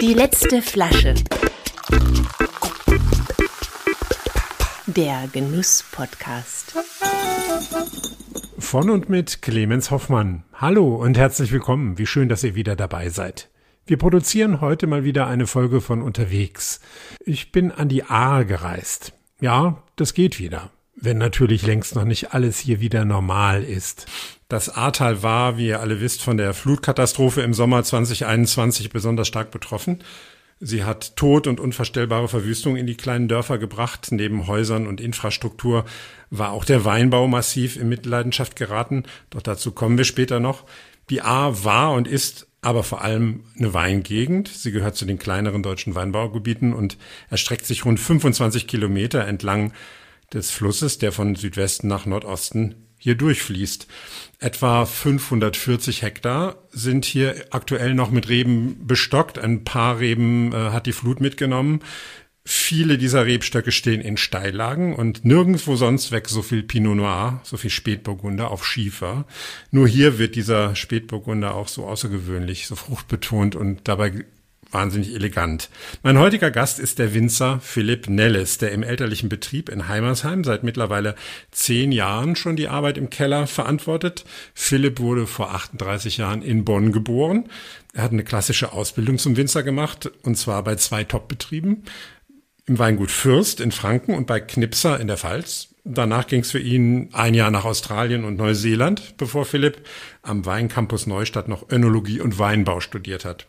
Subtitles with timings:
[0.00, 1.14] Die letzte Flasche.
[4.86, 6.74] Der Genuss-Podcast.
[8.58, 10.42] Von und mit Clemens Hoffmann.
[10.54, 11.98] Hallo und herzlich willkommen.
[11.98, 13.48] Wie schön, dass ihr wieder dabei seid.
[13.86, 16.80] Wir produzieren heute mal wieder eine Folge von unterwegs.
[17.24, 19.12] Ich bin an die Aar gereist.
[19.40, 20.70] Ja, das geht wieder.
[21.02, 24.06] Wenn natürlich längst noch nicht alles hier wieder normal ist.
[24.48, 29.50] Das Ahrtal war, wie ihr alle wisst, von der Flutkatastrophe im Sommer 2021 besonders stark
[29.50, 30.00] betroffen.
[30.62, 34.08] Sie hat Tod und unvorstellbare Verwüstung in die kleinen Dörfer gebracht.
[34.10, 35.86] Neben Häusern und Infrastruktur
[36.28, 39.04] war auch der Weinbau massiv in Mitleidenschaft geraten.
[39.30, 40.64] Doch dazu kommen wir später noch.
[41.08, 44.48] Die Ahr war und ist aber vor allem eine Weingegend.
[44.48, 46.98] Sie gehört zu den kleineren deutschen Weinbaugebieten und
[47.30, 49.72] erstreckt sich rund 25 Kilometer entlang
[50.32, 53.86] des Flusses, der von Südwesten nach Nordosten hier durchfließt.
[54.38, 59.38] Etwa 540 Hektar sind hier aktuell noch mit Reben bestockt.
[59.38, 61.80] Ein paar Reben äh, hat die Flut mitgenommen.
[62.44, 67.56] Viele dieser Rebstöcke stehen in Steillagen und nirgendwo sonst wächst so viel Pinot Noir, so
[67.56, 69.26] viel Spätburgunder auf Schiefer.
[69.70, 74.24] Nur hier wird dieser Spätburgunder auch so außergewöhnlich, so fruchtbetont und dabei
[74.72, 75.70] wahnsinnig elegant.
[76.02, 80.62] Mein heutiger Gast ist der Winzer Philipp Nelles, der im elterlichen Betrieb in Heimersheim seit
[80.62, 81.14] mittlerweile
[81.50, 84.24] zehn Jahren schon die Arbeit im Keller verantwortet.
[84.54, 87.48] Philipp wurde vor 38 Jahren in Bonn geboren.
[87.92, 91.84] Er hat eine klassische Ausbildung zum Winzer gemacht, und zwar bei zwei Top-Betrieben.
[92.66, 95.68] Im Weingut Fürst in Franken und bei Knipser in der Pfalz.
[95.84, 99.86] Danach ging es für ihn ein Jahr nach Australien und Neuseeland, bevor Philipp
[100.22, 103.46] am Weincampus Neustadt noch Önologie und Weinbau studiert hat.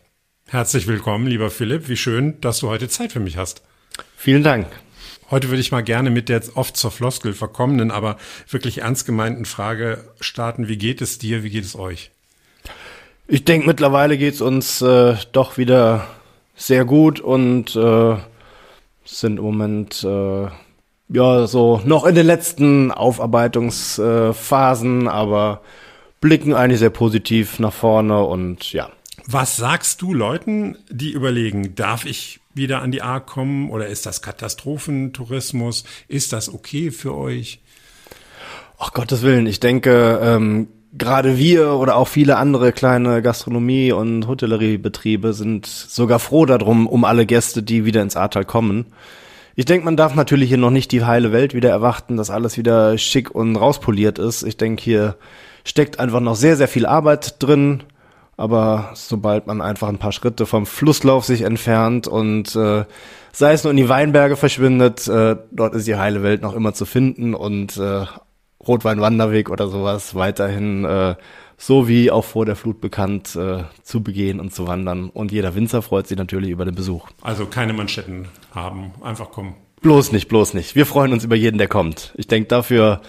[0.52, 1.88] Herzlich willkommen, lieber Philipp.
[1.88, 3.62] Wie schön, dass du heute Zeit für mich hast.
[4.18, 4.66] Vielen Dank.
[5.30, 8.18] Heute würde ich mal gerne mit der oft zur Floskel verkommenen, aber
[8.50, 10.68] wirklich ernst gemeinten Frage starten.
[10.68, 11.42] Wie geht es dir?
[11.42, 12.10] Wie geht es euch?
[13.26, 16.06] Ich denke, mittlerweile geht es uns äh, doch wieder
[16.54, 18.16] sehr gut und äh,
[19.06, 20.48] sind im Moment äh,
[21.08, 25.62] ja so noch in den letzten Aufarbeitungsphasen, aber
[26.20, 28.90] blicken eigentlich sehr positiv nach vorne und ja.
[29.26, 34.04] Was sagst du Leuten, die überlegen, darf ich wieder an die A kommen oder ist
[34.04, 35.84] das Katastrophentourismus?
[36.08, 37.60] Ist das okay für euch?
[38.78, 44.26] Ach Gottes Willen, ich denke, ähm, gerade wir oder auch viele andere kleine Gastronomie- und
[44.26, 48.86] Hotelleriebetriebe sind sogar froh darum, um alle Gäste, die wieder ins Ahrtal kommen.
[49.54, 52.58] Ich denke, man darf natürlich hier noch nicht die heile Welt wieder erwarten, dass alles
[52.58, 54.42] wieder schick und rauspoliert ist.
[54.42, 55.16] Ich denke, hier
[55.64, 57.84] steckt einfach noch sehr, sehr viel Arbeit drin
[58.42, 62.84] aber sobald man einfach ein paar Schritte vom Flusslauf sich entfernt und äh,
[63.30, 66.74] sei es nur in die Weinberge verschwindet, äh, dort ist die heile Welt noch immer
[66.74, 68.04] zu finden und äh,
[68.66, 71.14] Rotweinwanderweg oder sowas weiterhin äh,
[71.56, 75.08] so wie auch vor der Flut bekannt äh, zu begehen und zu wandern.
[75.10, 77.10] Und jeder Winzer freut sich natürlich über den Besuch.
[77.20, 79.54] Also keine Manschetten haben, einfach kommen.
[79.82, 80.74] Bloß nicht, bloß nicht.
[80.74, 82.12] Wir freuen uns über jeden, der kommt.
[82.16, 83.02] Ich denke, dafür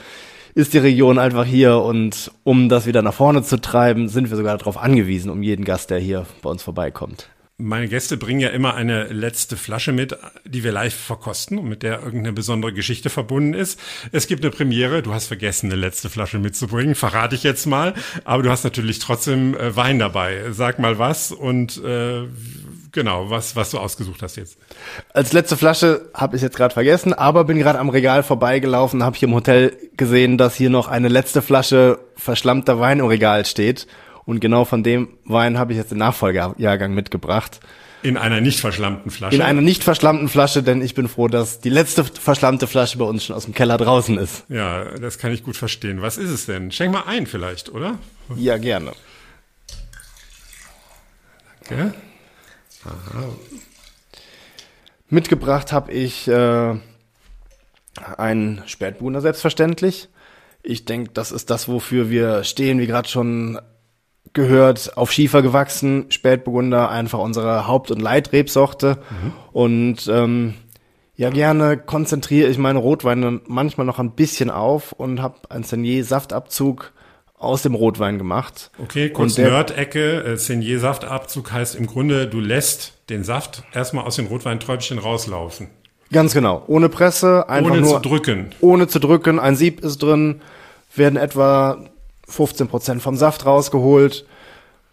[0.56, 4.38] ist die Region einfach hier und um das wieder nach vorne zu treiben, sind wir
[4.38, 7.30] sogar darauf angewiesen, um jeden Gast, der hier bei uns vorbeikommt.
[7.58, 11.84] Meine Gäste bringen ja immer eine letzte Flasche mit, die wir live verkosten und mit
[11.84, 13.80] der irgendeine besondere Geschichte verbunden ist.
[14.12, 17.94] Es gibt eine Premiere, du hast vergessen, eine letzte Flasche mitzubringen, verrate ich jetzt mal,
[18.26, 20.52] aber du hast natürlich trotzdem äh, Wein dabei.
[20.52, 22.24] Sag mal was und äh,
[22.94, 24.58] genau, was, was du ausgesucht hast jetzt.
[25.14, 29.18] Als letzte Flasche habe ich jetzt gerade vergessen, aber bin gerade am Regal vorbeigelaufen, habe
[29.18, 33.88] hier im Hotel gesehen, dass hier noch eine letzte Flasche verschlammter Wein im Regal steht.
[34.26, 37.60] Und genau von dem Wein habe ich jetzt den Nachfolgejahrgang mitgebracht.
[38.04, 39.36] In einer nicht verschlammten Flasche?
[39.36, 43.06] In einer nicht verschlammten Flasche, denn ich bin froh, dass die letzte verschlammte Flasche bei
[43.06, 44.44] uns schon aus dem Keller draußen ist.
[44.50, 46.02] Ja, das kann ich gut verstehen.
[46.02, 46.72] Was ist es denn?
[46.72, 47.98] Schenk mal ein vielleicht, oder?
[48.36, 48.92] Ja, gerne.
[51.70, 51.94] Danke.
[52.86, 53.30] Aha.
[55.10, 56.76] Mitgebracht habe ich äh,
[58.18, 60.10] einen Spätburgunder selbstverständlich.
[60.64, 63.60] Ich denke, das ist das, wofür wir stehen, wie gerade schon
[64.34, 68.98] gehört, auf Schiefer gewachsen, Spätburgunder, einfach unsere Haupt- und Leitrebsorte.
[69.10, 69.34] Mhm.
[69.52, 70.56] Und ähm,
[71.16, 76.92] ja, gerne konzentriere ich meine Rotweine manchmal noch ein bisschen auf und habe einen Senier-Saftabzug
[77.44, 78.72] aus dem Rotwein gemacht.
[78.82, 80.24] Okay, kurz Nerd-Ecke.
[80.24, 85.68] Äh, Senier-Saftabzug heißt im Grunde, du lässt den Saft erstmal aus den Rotweinträubchen rauslaufen.
[86.12, 86.64] Ganz genau.
[86.68, 87.92] Ohne Presse, einfach ohne nur.
[87.92, 88.52] Ohne zu drücken.
[88.62, 89.40] Ohne zu drücken.
[89.40, 90.42] Ein Sieb ist drin,
[90.96, 91.78] werden etwa
[92.28, 94.26] 15 Prozent vom Saft rausgeholt,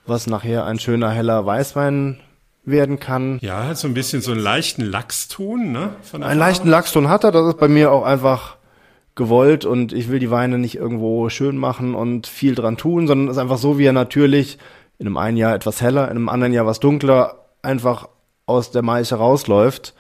[0.07, 2.21] was nachher ein schöner heller Weißwein
[2.65, 3.39] werden kann.
[3.43, 5.91] Ja, hat so ein bisschen so einen leichten Lachston, ne?
[6.13, 7.33] Einen leichten Lachston hat er.
[7.33, 8.57] Das ist bei mir auch einfach
[9.21, 13.29] gewollt und ich will die Weine nicht irgendwo schön machen und viel dran tun, sondern
[13.29, 14.57] es ist einfach so, wie er natürlich
[14.99, 18.09] in einem einen Jahr etwas heller, in einem anderen Jahr was dunkler, einfach
[18.47, 19.95] aus der Maische rausläuft.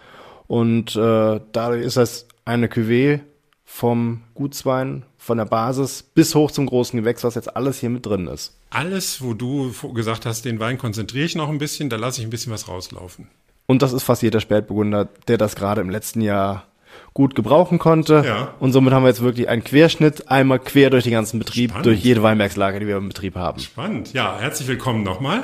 [0.46, 3.20] Und äh, dadurch ist das eine Cuvée
[3.64, 8.06] vom Gutswein, von der Basis bis hoch zum großen Gewächs, was jetzt alles hier mit
[8.06, 8.58] drin ist.
[8.70, 12.26] Alles, wo du gesagt hast, den Wein konzentriere ich noch ein bisschen, da lasse ich
[12.26, 13.28] ein bisschen was rauslaufen.
[13.66, 16.69] Und das ist fast jeder Spätburgunder, der das gerade im letzten Jahr
[17.14, 18.22] gut gebrauchen konnte.
[18.26, 18.54] Ja.
[18.60, 21.86] Und somit haben wir jetzt wirklich einen Querschnitt einmal quer durch den ganzen Betrieb, Spannend.
[21.86, 23.58] durch jede Weinbergslage, die wir im Betrieb haben.
[23.60, 24.12] Spannend.
[24.12, 25.42] Ja, herzlich willkommen nochmal.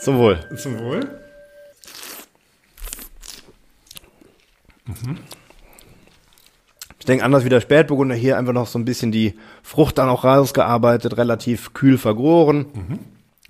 [0.00, 0.40] Zum Wohl.
[0.56, 1.00] Zum Wohl.
[6.98, 10.08] Ich denke, anders wie der Spätburgunder hier einfach noch so ein bisschen die Frucht dann
[10.08, 12.66] auch rausgearbeitet, relativ kühl vergoren.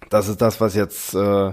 [0.09, 1.53] Das ist das, was jetzt äh,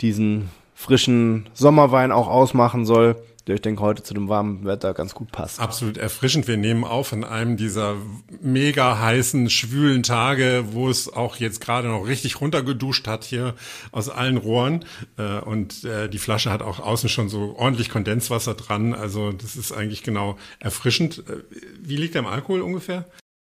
[0.00, 5.14] diesen frischen Sommerwein auch ausmachen soll, der ich denke heute zu dem warmen Wetter ganz
[5.14, 5.60] gut passt.
[5.60, 6.48] Absolut erfrischend.
[6.48, 7.96] Wir nehmen auf an einem dieser
[8.40, 13.54] mega heißen, schwülen Tage, wo es auch jetzt gerade noch richtig runtergeduscht hat hier
[13.90, 14.84] aus allen Rohren.
[15.18, 18.94] Äh, Und äh, die Flasche hat auch außen schon so ordentlich Kondenswasser dran.
[18.94, 21.24] Also das ist eigentlich genau erfrischend.
[21.28, 21.38] Äh,
[21.80, 23.04] Wie liegt der im Alkohol ungefähr?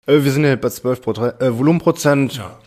[0.06, 2.36] Äh, wir sind ja bei 12 Prozent, äh, Volumenprozent.
[2.36, 2.58] Ja.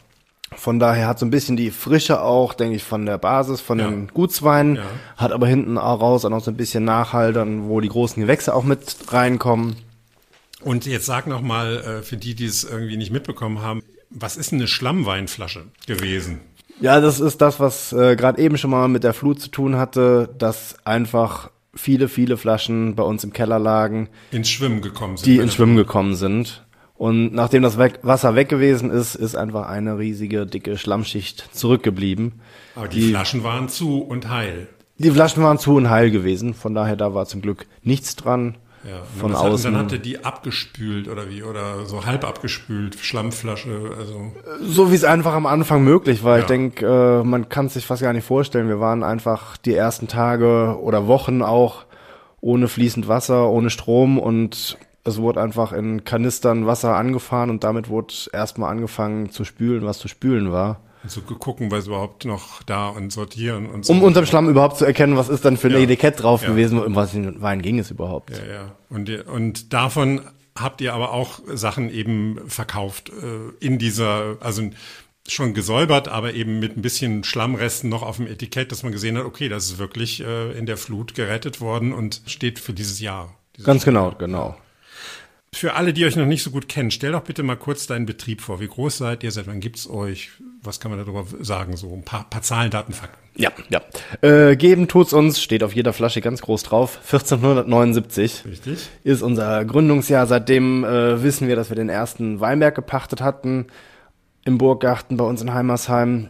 [0.56, 3.80] Von daher hat so ein bisschen die Frische auch, denke ich, von der Basis, von
[3.80, 3.90] Ja.
[3.90, 4.84] den Gutsweinen, Ja.
[5.18, 8.54] hat aber hinten auch raus auch noch so ein bisschen Nachhaltern, wo die großen Gewächse
[8.54, 9.76] auch mit reinkommen.
[10.62, 14.36] Und jetzt sag noch mal äh, für die, die es irgendwie nicht mitbekommen haben, was
[14.38, 16.40] ist eine Schlammweinflasche gewesen?
[16.82, 19.78] Ja, das ist das, was äh, gerade eben schon mal mit der Flut zu tun
[19.78, 25.26] hatte, dass einfach viele, viele Flaschen bei uns im Keller lagen, Ins Schwimmen gekommen sind.
[25.28, 26.66] die ins Schwimmen gekommen sind.
[27.02, 32.34] Und nachdem das Wasser weg gewesen ist, ist einfach eine riesige, dicke Schlammschicht zurückgeblieben.
[32.76, 34.68] Aber die, die- Flaschen waren zu und heil.
[35.00, 38.56] Die Flaschen waren zu und heil gewesen, von daher da war zum Glück nichts dran.
[38.88, 39.74] Ja, von was hat- außen.
[39.74, 41.42] Dann ihr die abgespült oder wie?
[41.42, 44.32] Oder so halb abgespült, Schlammflasche, also.
[44.64, 46.36] So wie es einfach am Anfang möglich war.
[46.36, 46.42] Ja.
[46.42, 48.68] Ich denke, äh, man kann es sich fast gar nicht vorstellen.
[48.68, 51.86] Wir waren einfach die ersten Tage oder Wochen auch
[52.42, 57.90] ohne fließend Wasser, ohne Strom und es wurde einfach in Kanistern Wasser angefahren und damit
[57.90, 60.82] wurde erstmal angefangen zu spülen, was zu spülen war.
[61.08, 63.94] So gucken, was überhaupt noch da und sortieren und so.
[63.94, 65.80] Um unterm Schlamm überhaupt zu erkennen, was ist dann für ein Ja.
[65.80, 66.50] Etikett drauf Ja.
[66.50, 68.30] gewesen, um was in Wein ging es überhaupt.
[68.30, 68.72] Ja, ja.
[68.90, 70.22] Und, und davon
[70.56, 74.62] habt ihr aber auch Sachen eben verkauft äh, in dieser, also
[75.28, 79.18] schon gesäubert, aber eben mit ein bisschen Schlammresten noch auf dem Etikett, dass man gesehen
[79.18, 83.00] hat, okay, das ist wirklich äh, in der Flut gerettet worden und steht für dieses
[83.00, 83.34] Jahr.
[83.56, 84.56] Dieses Ganz genau, genau.
[85.54, 88.06] Für alle, die euch noch nicht so gut kennen, stell doch bitte mal kurz deinen
[88.06, 88.62] Betrieb vor.
[88.62, 89.32] Wie groß seid ihr?
[89.32, 90.32] Seit wann gibt's euch?
[90.64, 91.76] Was kann man darüber sagen?
[91.76, 93.18] So ein paar, paar Zahlen, Daten, Fakten.
[93.36, 93.82] Ja, ja.
[94.22, 97.00] Äh, geben tut's uns, steht auf jeder Flasche ganz groß drauf.
[97.04, 98.90] 1479 Richtig?
[99.04, 100.26] ist unser Gründungsjahr.
[100.26, 103.68] Seitdem äh, wissen wir, dass wir den ersten Weinberg gepachtet hatten
[104.46, 106.30] im Burggarten bei uns in Heimersheim.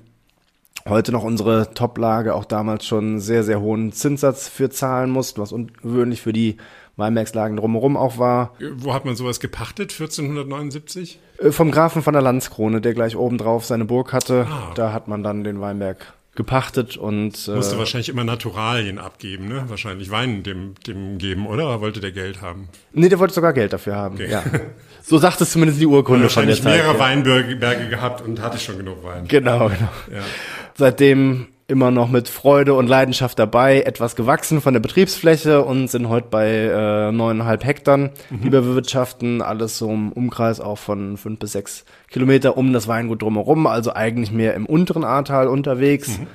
[0.90, 5.52] Heute noch unsere Toplage, auch damals schon sehr, sehr hohen Zinssatz für zahlen mussten, was
[5.52, 6.58] ungewöhnlich für die
[6.98, 8.54] Weinbergslagen drumherum auch war.
[8.76, 9.92] Wo hat man sowas gepachtet?
[9.92, 11.20] 1479?
[11.40, 14.48] Äh, vom Grafen von der Landskrone, der gleich oben drauf seine Burg hatte.
[14.50, 14.72] Ah.
[14.76, 19.66] Da hat man dann den Weinberg gepachtet und äh, Musste wahrscheinlich immer Naturalien abgeben, ne?
[19.68, 21.68] Wahrscheinlich Wein dem, dem geben, oder?
[21.68, 22.70] Oder wollte der Geld haben?
[22.94, 24.16] Nee, der wollte sogar Geld dafür haben.
[24.16, 24.30] Okay.
[24.30, 24.44] Ja.
[25.04, 26.74] So sagt es zumindest die Urkunde von der Wahrscheinlich Zeit.
[26.78, 27.00] mehrere ja.
[27.00, 29.28] Weinberge Berge gehabt und hatte schon genug Wein.
[29.28, 29.90] Genau, genau.
[30.12, 30.22] Ja.
[30.76, 36.10] Seitdem immer noch mit Freude und Leidenschaft dabei, etwas gewachsen von der Betriebsfläche und sind
[36.10, 38.12] heute bei äh, neuneinhalb Hektar, Mhm.
[38.44, 39.42] die wir bewirtschaften.
[39.42, 43.94] Alles so im Umkreis auch von fünf bis sechs Kilometer um das Weingut drumherum, also
[43.94, 46.20] eigentlich mehr im unteren Ahrtal unterwegs.
[46.20, 46.28] Mhm.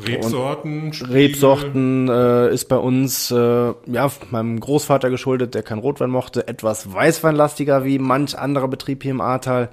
[0.00, 1.12] Rebsorten, Stiele.
[1.14, 6.92] Rebsorten äh, ist bei uns, äh, ja, meinem Großvater geschuldet, der kein Rotwein mochte, etwas
[6.92, 9.70] weißweinlastiger wie manch anderer Betrieb hier im Ahrtal,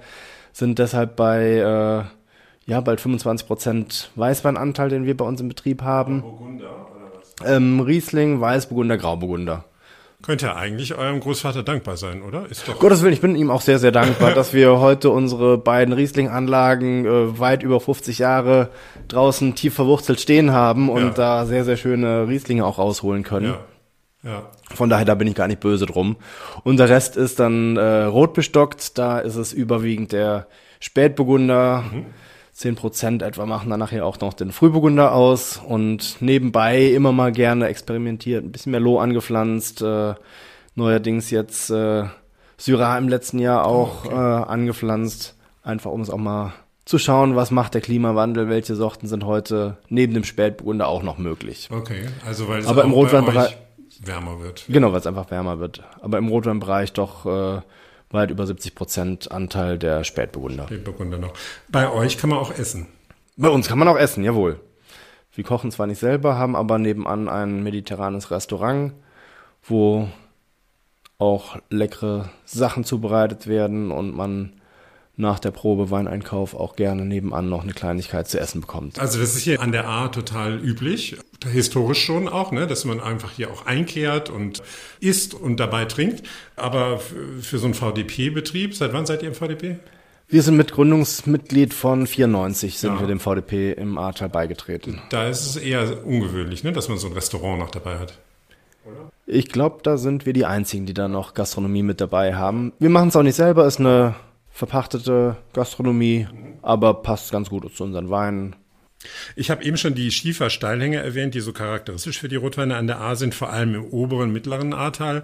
[0.51, 2.14] sind deshalb bei, äh,
[2.65, 6.21] ja, bald 25 Prozent Weißweinanteil, den wir bei uns im Betrieb haben.
[6.21, 7.47] Burgunder oder was?
[7.49, 9.65] Ähm, Riesling, Weißburgunder, Grauburgunder.
[10.23, 12.47] Könnte eigentlich eurem Großvater dankbar sein, oder?
[12.49, 12.79] Ist doch.
[12.79, 17.05] Gottes Willen, ich bin ihm auch sehr, sehr dankbar, dass wir heute unsere beiden Riesling-Anlagen
[17.05, 18.69] äh, weit über 50 Jahre
[19.09, 21.09] draußen tief verwurzelt stehen haben und Ja.
[21.11, 23.53] da sehr, sehr schöne Rieslinge auch rausholen können.
[23.53, 23.59] Ja.
[24.31, 24.41] Ja.
[24.73, 26.15] Von daher, da bin ich gar nicht böse drum.
[26.63, 28.97] Und der Rest ist dann äh, rot bestockt.
[28.97, 30.47] Da ist es überwiegend der
[30.79, 31.83] Spätburgunder.
[32.55, 35.57] Zehn Prozent etwa machen dann nachher auch noch den Frühburgunder aus.
[35.67, 38.45] Und nebenbei immer mal gerne experimentiert.
[38.45, 39.81] Ein bisschen Merlot angepflanzt.
[39.81, 40.13] Äh,
[40.75, 42.05] neuerdings jetzt äh,
[42.55, 45.35] Syrah im letzten Jahr auch äh, angepflanzt.
[45.63, 46.53] Einfach um es auch mal
[46.85, 51.17] zu schauen, was macht der Klimawandel, welche Sorten sind heute neben dem Spätburgunder auch noch
[51.17, 51.67] möglich.
[51.73, 52.05] Okay.
[52.25, 53.57] Also weil es Aber im Rotweinbereich-
[54.01, 54.63] wärmer wird.
[54.69, 55.83] Genau, weil es einfach wärmer wird.
[55.99, 57.61] Aber im Rotweinbereich doch äh,
[58.15, 60.65] weit über 70 Prozent Anteil der Spätburgunder.
[60.65, 61.33] Den Burgunder noch.
[61.69, 62.87] Bei euch kann man auch essen.
[63.37, 64.59] Bei uns kann man auch essen, jawohl.
[65.33, 68.93] Wir kochen zwar nicht selber, haben aber nebenan ein mediterranes Restaurant,
[69.63, 70.07] wo
[71.17, 74.53] auch leckere Sachen zubereitet werden und man
[75.17, 78.99] nach der Probe Weineinkauf auch gerne nebenan noch eine Kleinigkeit zu essen bekommt.
[78.99, 81.17] Also das ist hier an der A total üblich,
[81.49, 84.61] historisch schon auch, ne, dass man einfach hier auch einkehrt und
[84.99, 86.27] isst und dabei trinkt.
[86.55, 89.77] Aber für so einen VDP-Betrieb, seit wann seid ihr im VDP?
[90.27, 92.99] Wir sind mit Gründungsmitglied von 94 sind ja.
[92.99, 95.01] wir dem VDP im Ahrtal beigetreten.
[95.11, 98.17] Da ist es eher ungewöhnlich, ne, dass man so ein Restaurant noch dabei hat.
[98.85, 99.11] Oder?
[99.27, 102.73] Ich glaube, da sind wir die Einzigen, die da noch Gastronomie mit dabei haben.
[102.79, 104.15] Wir machen es auch nicht selber, ist eine
[104.55, 106.27] verpachtete Gastronomie,
[106.61, 108.55] aber passt ganz gut zu unseren Weinen.
[109.35, 113.01] Ich habe eben schon die Schiefer-Steilhänge erwähnt, die so charakteristisch für die Rotweine an der
[113.01, 115.23] A sind, vor allem im oberen, mittleren Ahrtal.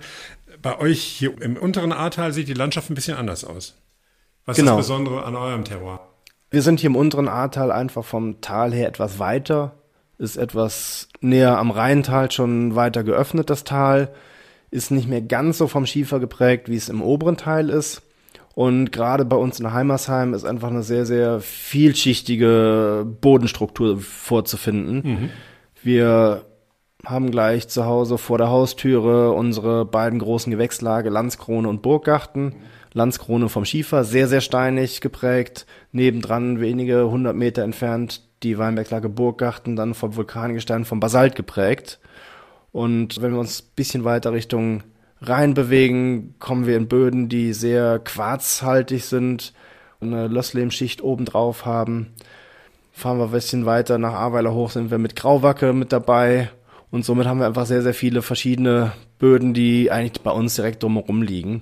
[0.62, 3.78] Bei euch hier im unteren Ahrtal sieht die Landschaft ein bisschen anders aus.
[4.46, 4.74] Was genau.
[4.74, 6.02] ist das Besondere an eurem Terroir?
[6.50, 9.76] Wir sind hier im unteren Ahrtal einfach vom Tal her etwas weiter,
[10.18, 14.14] ist etwas näher am Rheintal schon weiter geöffnet, das Tal,
[14.72, 18.02] ist nicht mehr ganz so vom Schiefer geprägt, wie es im oberen Teil ist.
[18.54, 25.02] Und gerade bei uns in Heimersheim ist einfach eine sehr, sehr vielschichtige Bodenstruktur vorzufinden.
[25.04, 25.30] Mhm.
[25.84, 26.46] Wir
[27.06, 32.56] haben gleich zu Hause vor der Haustüre unsere beiden großen Gewächslage Landskrone und Burggarten.
[32.94, 35.66] Landskrone vom Schiefer, sehr, sehr steinig geprägt.
[35.94, 42.00] Nebendran wenige hundert Meter entfernt die Weinberglage Burggarten, dann vom Vulkangestein vom Basalt geprägt.
[42.72, 44.84] Und wenn wir uns ein bisschen weiter Richtung
[45.22, 49.54] reinbewegen, kommen wir in Böden, die sehr quarzhaltig sind,
[50.02, 52.08] eine Lösslehmschicht obendrauf haben.
[52.92, 56.50] Fahren wir ein bisschen weiter nach Ahrweiler hoch, sind wir mit Grauwacke mit dabei.
[56.90, 60.84] Und somit haben wir einfach sehr, sehr viele verschiedene Böden, die eigentlich bei uns direkt
[60.84, 61.62] drumherum liegen.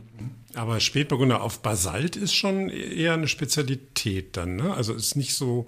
[0.55, 4.73] Aber Spätburgunder auf Basalt ist schon eher eine Spezialität dann, ne?
[4.73, 5.67] Also ist nicht so.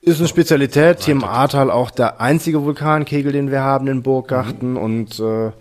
[0.00, 1.02] Ist eine Spezialität.
[1.02, 4.72] Hier im Ahrtal auch der einzige Vulkankegel, den wir haben in Burggarten.
[4.72, 4.76] Mhm.
[4.76, 5.52] Und äh,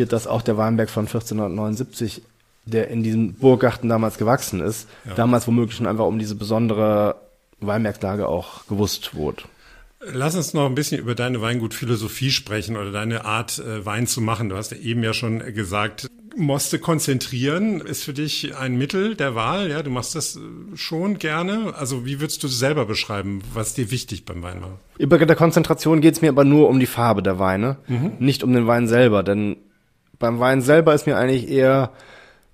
[0.00, 2.22] wird das auch der Weinberg von 1479,
[2.64, 5.14] der in diesem Burggarten damals gewachsen ist, ja.
[5.14, 7.16] damals womöglich schon einfach um diese besondere
[7.60, 9.42] Weinberglage auch gewusst wurde.
[10.12, 14.22] Lass uns noch ein bisschen über deine Weingutphilosophie sprechen oder deine Art, äh, Wein zu
[14.22, 14.48] machen.
[14.48, 19.34] Du hast ja eben ja schon gesagt, Moste konzentrieren ist für dich ein Mittel der
[19.34, 19.68] Wahl.
[19.68, 20.40] Ja, du machst das äh,
[20.74, 21.74] schon gerne.
[21.76, 24.74] Also wie würdest du selber beschreiben, was dir wichtig beim Weinmachen?
[24.96, 28.12] Über der Konzentration geht es mir aber nur um die Farbe der Weine, mhm.
[28.18, 29.22] nicht um den Wein selber.
[29.22, 29.56] Denn
[30.20, 31.90] beim Wein selber ist mir eigentlich eher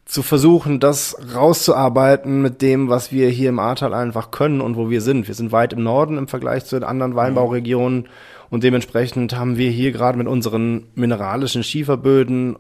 [0.07, 4.89] zu versuchen, das rauszuarbeiten mit dem, was wir hier im Ahrtal einfach können und wo
[4.89, 5.27] wir sind.
[5.27, 8.09] Wir sind weit im Norden im Vergleich zu den anderen Weinbauregionen
[8.49, 12.57] und dementsprechend haben wir hier gerade mit unseren mineralischen Schieferböden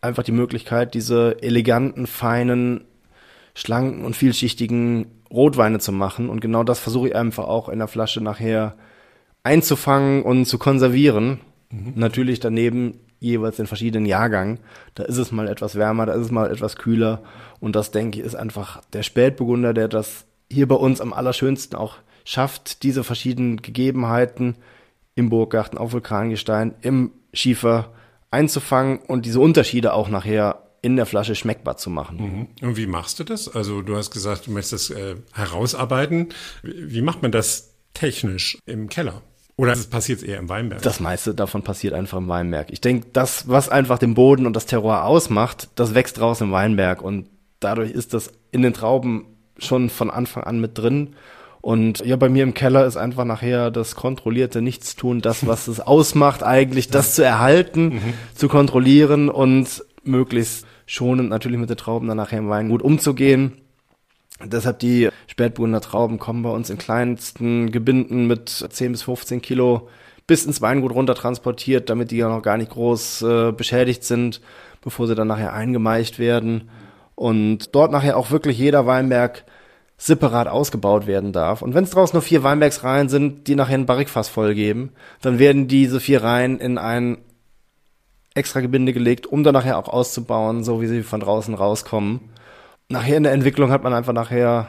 [0.00, 2.84] einfach die Möglichkeit, diese eleganten, feinen,
[3.54, 6.30] schlanken und vielschichtigen Rotweine zu machen.
[6.30, 8.74] Und genau das versuche ich einfach auch in der Flasche nachher
[9.42, 11.40] einzufangen und zu konservieren.
[11.70, 11.92] Mhm.
[11.96, 14.60] Natürlich daneben jeweils in verschiedenen Jahrgängen.
[14.94, 17.22] Da ist es mal etwas wärmer, da ist es mal etwas kühler.
[17.60, 21.76] Und das, denke ich, ist einfach der Spätburgunder, der das hier bei uns am allerschönsten
[21.76, 24.56] auch schafft, diese verschiedenen Gegebenheiten
[25.14, 27.92] im Burggarten, auf Vulkangestein, im Schiefer
[28.30, 32.48] einzufangen und diese Unterschiede auch nachher in der Flasche schmeckbar zu machen.
[32.60, 32.68] Mhm.
[32.68, 33.48] Und wie machst du das?
[33.48, 36.28] Also du hast gesagt, du möchtest das äh, herausarbeiten.
[36.62, 39.22] Wie macht man das technisch im Keller?
[39.56, 40.82] Oder passiert es eher im Weinberg?
[40.82, 42.68] Das meiste davon passiert einfach im Weinberg.
[42.70, 46.52] Ich denke, das, was einfach den Boden und das Terroir ausmacht, das wächst raus im
[46.52, 47.26] Weinberg und
[47.60, 49.24] dadurch ist das in den Trauben
[49.58, 51.16] schon von Anfang an mit drin.
[51.62, 55.80] Und ja, bei mir im Keller ist einfach nachher das kontrollierte Nichtstun, das, was es
[55.80, 58.14] ausmacht, eigentlich das zu erhalten, mhm.
[58.34, 63.52] zu kontrollieren und möglichst schonend natürlich mit den Trauben dann nachher im Wein gut umzugehen.
[64.44, 69.88] Deshalb die Spätburgunder Trauben kommen bei uns in kleinsten Gebinden mit 10 bis 15 Kilo
[70.26, 74.40] bis ins Weingut runter transportiert, damit die ja noch gar nicht groß äh, beschädigt sind,
[74.82, 76.68] bevor sie dann nachher eingemeicht werden.
[77.14, 79.44] Und dort nachher auch wirklich jeder Weinberg
[79.96, 81.62] separat ausgebaut werden darf.
[81.62, 84.90] Und wenn es draußen nur vier Weinbergsreihen sind, die nachher ein Barrikfass vollgeben,
[85.22, 87.18] dann werden diese vier Reihen in ein
[88.34, 92.20] extra Gebinde gelegt, um dann nachher auch auszubauen, so wie sie von draußen rauskommen
[92.88, 94.68] nachher in der Entwicklung hat man einfach nachher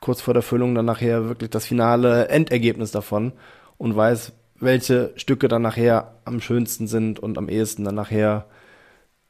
[0.00, 3.32] kurz vor der Füllung dann nachher wirklich das finale Endergebnis davon
[3.76, 8.46] und weiß, welche Stücke dann nachher am schönsten sind und am ehesten dann nachher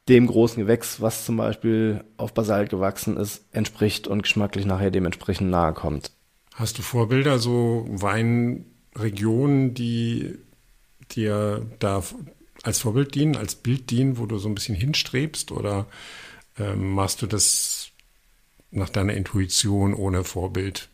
[0.07, 5.51] dem großen Gewächs, was zum Beispiel auf Basalt gewachsen ist, entspricht und geschmacklich nachher dementsprechend
[5.51, 6.11] nahe kommt.
[6.55, 10.39] Hast du Vorbilder, so Weinregionen, die
[11.11, 12.03] dir da
[12.63, 15.85] als Vorbild dienen, als Bild dienen, wo du so ein bisschen hinstrebst oder
[16.57, 17.88] ähm, machst du das
[18.71, 20.89] nach deiner Intuition ohne Vorbild?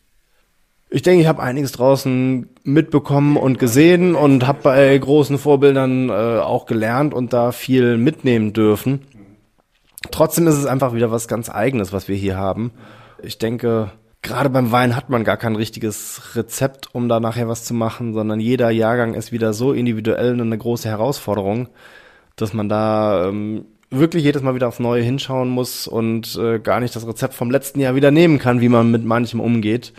[0.88, 6.12] Ich denke, ich habe einiges draußen mitbekommen und gesehen und habe bei großen Vorbildern äh,
[6.12, 9.02] auch gelernt und da viel mitnehmen dürfen.
[10.12, 12.70] Trotzdem ist es einfach wieder was ganz Eigenes, was wir hier haben.
[13.20, 13.90] Ich denke,
[14.22, 18.14] gerade beim Wein hat man gar kein richtiges Rezept, um da nachher was zu machen,
[18.14, 21.68] sondern jeder Jahrgang ist wieder so individuell und eine große Herausforderung,
[22.36, 26.80] dass man da ähm, wirklich jedes Mal wieder aufs Neue hinschauen muss und äh, gar
[26.80, 29.92] nicht das Rezept vom letzten Jahr wieder nehmen kann, wie man mit manchem umgeht.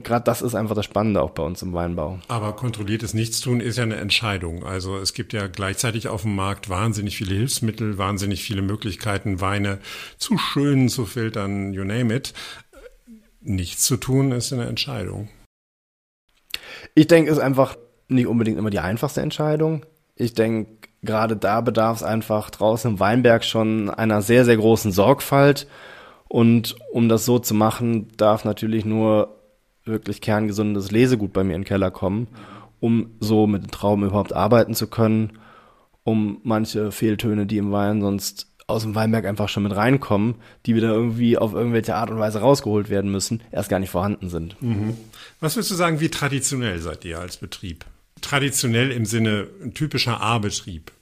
[0.00, 2.18] Gerade das ist einfach das Spannende auch bei uns im Weinbau.
[2.28, 4.64] Aber kontrolliertes Nichtstun ist ja eine Entscheidung.
[4.64, 9.78] Also es gibt ja gleichzeitig auf dem Markt wahnsinnig viele Hilfsmittel, wahnsinnig viele Möglichkeiten, Weine
[10.18, 12.34] zu schön zu filtern, you name it.
[13.40, 15.28] Nichts zu tun ist eine Entscheidung.
[16.94, 17.76] Ich denke, es ist einfach
[18.08, 19.86] nicht unbedingt immer die einfachste Entscheidung.
[20.14, 24.92] Ich denke, gerade da bedarf es einfach draußen im Weinberg schon einer sehr, sehr großen
[24.92, 25.66] Sorgfalt.
[26.28, 29.36] Und um das so zu machen, darf natürlich nur
[29.84, 32.26] wirklich kerngesundes Lesegut bei mir in den Keller kommen,
[32.80, 35.38] um so mit den Trauben überhaupt arbeiten zu können,
[36.02, 40.34] um manche Fehltöne, die im Wein sonst aus dem Weinberg einfach schon mit reinkommen,
[40.66, 44.28] die wieder irgendwie auf irgendwelche Art und Weise rausgeholt werden müssen, erst gar nicht vorhanden
[44.28, 44.60] sind.
[44.60, 44.96] Mhm.
[45.40, 47.84] Was würdest du sagen, wie traditionell seid ihr als Betrieb?
[48.20, 50.92] Traditionell im Sinne ein typischer A-Betrieb.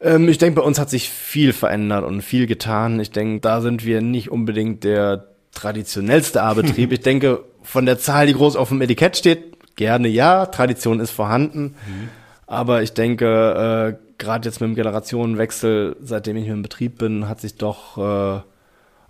[0.00, 3.00] Ähm, ich denke, bei uns hat sich viel verändert und viel getan.
[3.00, 6.92] Ich denke, da sind wir nicht unbedingt der traditionellste A-Betrieb.
[6.92, 11.10] ich denke, von der Zahl, die groß auf dem Etikett steht, gerne ja, Tradition ist
[11.10, 11.74] vorhanden.
[11.86, 12.08] Mhm.
[12.46, 17.40] Aber ich denke, äh, gerade jetzt mit dem Generationenwechsel, seitdem ich im Betrieb bin, hat
[17.40, 18.42] sich doch äh,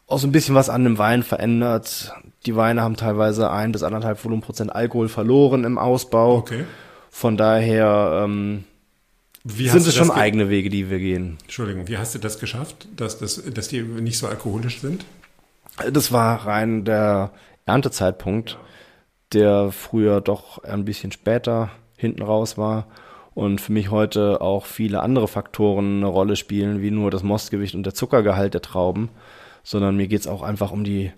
[0.06, 2.12] auch so ein bisschen was an dem Wein verändert.
[2.46, 6.36] Die Weine haben teilweise ein bis anderthalb Volumenprozent Alkohol verloren im Ausbau.
[6.36, 6.64] Okay.
[7.14, 8.64] Von daher ähm,
[9.44, 11.36] sind es schon eigene Wege, die wir gehen.
[11.42, 15.04] Entschuldigung, wie hast du das geschafft, dass, dass, dass die nicht so alkoholisch sind?
[15.92, 17.30] Das war rein der
[17.66, 18.58] Erntezeitpunkt,
[19.32, 22.86] der früher doch ein bisschen später hinten raus war
[23.34, 27.74] und für mich heute auch viele andere Faktoren eine Rolle spielen, wie nur das Mostgewicht
[27.74, 29.10] und der Zuckergehalt der Trauben,
[29.62, 31.12] sondern mir geht es auch einfach um die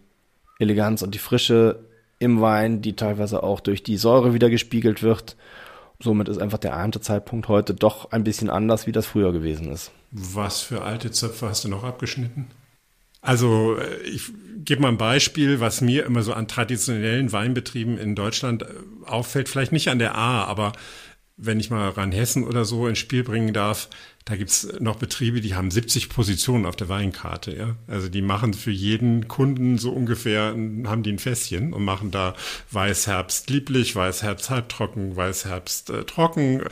[0.58, 1.84] Eleganz und die Frische
[2.18, 5.36] im Wein, die teilweise auch durch die Säure wieder gespiegelt wird.
[6.04, 9.90] Somit ist einfach der Erntezeitpunkt heute doch ein bisschen anders, wie das früher gewesen ist.
[10.10, 12.48] Was für alte Zöpfe hast du noch abgeschnitten?
[13.22, 14.30] Also äh, ich
[14.64, 18.66] gebe mal ein Beispiel, was mir immer so an traditionellen Weinbetrieben in Deutschland äh,
[19.06, 20.72] auffällt, vielleicht nicht an der A, aber
[21.38, 23.88] wenn ich mal Rheinhessen oder so ins Spiel bringen darf,
[24.24, 27.54] da gibt's noch Betriebe, die haben 70 Positionen auf der Weinkarte.
[27.54, 27.76] Ja?
[27.86, 32.34] Also die machen für jeden Kunden so ungefähr, haben die ein Fässchen und machen da
[32.70, 36.62] Weißherbst lieblich, Weißherbst halbtrocken, Weißherbst äh, trocken.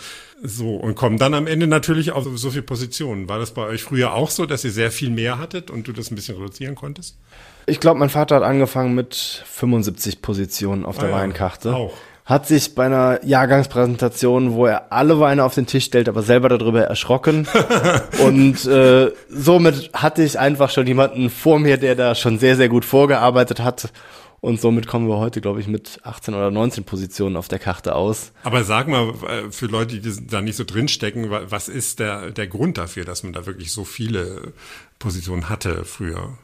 [0.42, 3.28] So, und kommen dann am Ende natürlich auf so viele Positionen.
[3.28, 5.92] War das bei euch früher auch so, dass ihr sehr viel mehr hattet und du
[5.92, 7.18] das ein bisschen reduzieren konntest?
[7.66, 11.76] Ich glaube, mein Vater hat angefangen mit 75 Positionen auf der ah, ja, Weinkarte.
[11.76, 16.22] Auch hat sich bei einer Jahrgangspräsentation, wo er alle Weine auf den Tisch stellt, aber
[16.22, 17.48] selber darüber erschrocken.
[18.24, 22.68] und äh, somit hatte ich einfach schon jemanden vor mir, der da schon sehr, sehr
[22.68, 23.92] gut vorgearbeitet hat.
[24.40, 27.94] Und somit kommen wir heute, glaube ich, mit 18 oder 19 Positionen auf der Karte
[27.94, 28.32] aus.
[28.42, 32.48] Aber sag mal, äh, für Leute, die da nicht so drinstecken, was ist der, der
[32.48, 34.52] Grund dafür, dass man da wirklich so viele
[34.98, 36.38] Positionen hatte früher?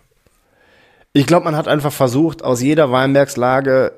[1.13, 3.93] Ich glaube, man hat einfach versucht, aus jeder Weinbergslage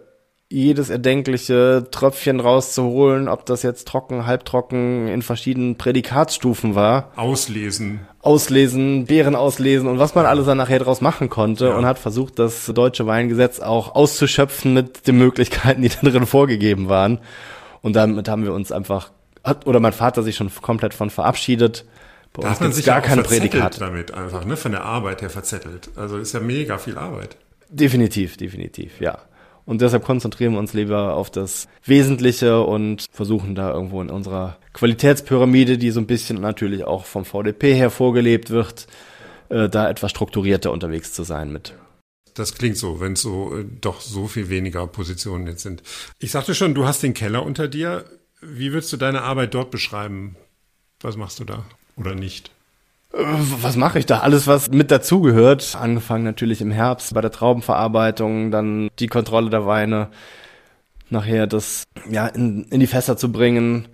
[0.53, 7.13] jedes erdenkliche Tröpfchen rauszuholen, ob das jetzt trocken, halbtrocken in verschiedenen Prädikatsstufen war.
[7.15, 8.01] Auslesen.
[8.21, 11.77] Auslesen, Beeren auslesen und was man alles dann nachher draus machen konnte ja.
[11.77, 16.89] und hat versucht, das deutsche Weingesetz auch auszuschöpfen mit den Möglichkeiten, die da drin vorgegeben
[16.89, 17.21] waren.
[17.81, 19.13] Und damit haben wir uns einfach,
[19.45, 21.87] hat, oder mein Vater sich schon komplett von verabschiedet.
[22.33, 23.79] Bei da hat man sich gar keine Prädikate.
[23.79, 25.91] damit einfach, ne, von der Arbeit her verzettelt.
[25.95, 27.37] Also ist ja mega viel Arbeit.
[27.71, 29.19] Definitiv, definitiv, ja.
[29.71, 34.59] Und deshalb konzentrieren wir uns lieber auf das Wesentliche und versuchen da irgendwo in unserer
[34.73, 38.89] Qualitätspyramide, die so ein bisschen natürlich auch vom VDP her vorgelebt wird,
[39.49, 41.73] äh, da etwas strukturierter unterwegs zu sein mit.
[42.35, 45.85] Das klingt so, wenn es so äh, doch so viel weniger Positionen jetzt sind.
[46.19, 48.07] Ich sagte schon, du hast den Keller unter dir.
[48.41, 50.35] Wie würdest du deine Arbeit dort beschreiben?
[51.01, 52.51] Was machst du da oder nicht?
[53.13, 54.21] Was mache ich da?
[54.21, 55.77] Alles, was mit dazugehört.
[55.79, 60.09] Angefangen natürlich im Herbst bei der Traubenverarbeitung, dann die Kontrolle der Weine,
[61.09, 63.89] nachher das ja in, in die Fässer zu bringen,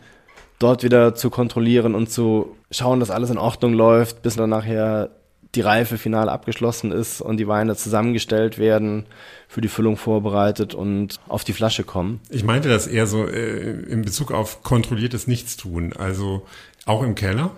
[0.59, 5.11] dort wieder zu kontrollieren und zu schauen, dass alles in Ordnung läuft, bis dann nachher
[5.55, 9.07] die Reife final abgeschlossen ist und die Weine zusammengestellt werden,
[9.49, 12.21] für die Füllung vorbereitet und auf die Flasche kommen.
[12.29, 16.47] Ich meinte das eher so äh, in Bezug auf kontrolliertes Nichtstun, also
[16.85, 17.53] auch im Keller.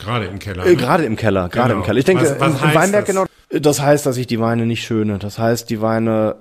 [0.00, 0.66] Gerade im Keller.
[0.66, 0.76] Äh, ne?
[0.76, 1.80] Gerade im Keller, gerade genau.
[1.80, 1.98] im Keller.
[1.98, 3.14] Ich denke, was, was im Weinberg das?
[3.14, 3.26] genau.
[3.50, 5.18] Das heißt, dass ich die Weine nicht schöne.
[5.18, 6.36] Das heißt, die Weine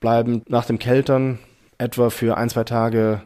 [0.00, 1.38] bleiben nach dem Keltern
[1.78, 3.22] etwa für ein, zwei Tage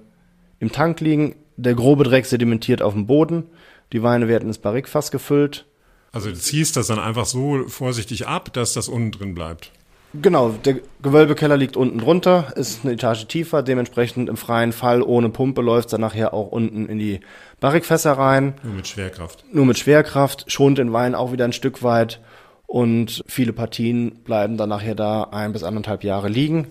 [0.58, 1.36] im Tank liegen.
[1.56, 3.44] Der grobe Dreck sedimentiert auf dem Boden.
[3.92, 5.66] Die Weine werden ins Barrikfass gefüllt.
[6.12, 9.72] Also du ziehst das dann einfach so vorsichtig ab, dass das unten drin bleibt.
[10.12, 15.28] Genau, der Gewölbekeller liegt unten drunter, ist eine Etage tiefer, dementsprechend im freien Fall ohne
[15.28, 17.20] Pumpe läuft es dann nachher auch unten in die
[17.60, 18.54] Barrikfässer rein.
[18.64, 19.44] Nur mit Schwerkraft.
[19.52, 22.20] Nur mit Schwerkraft, schont den Wein auch wieder ein Stück weit
[22.66, 26.66] und viele Partien bleiben dann nachher da ein bis anderthalb Jahre liegen,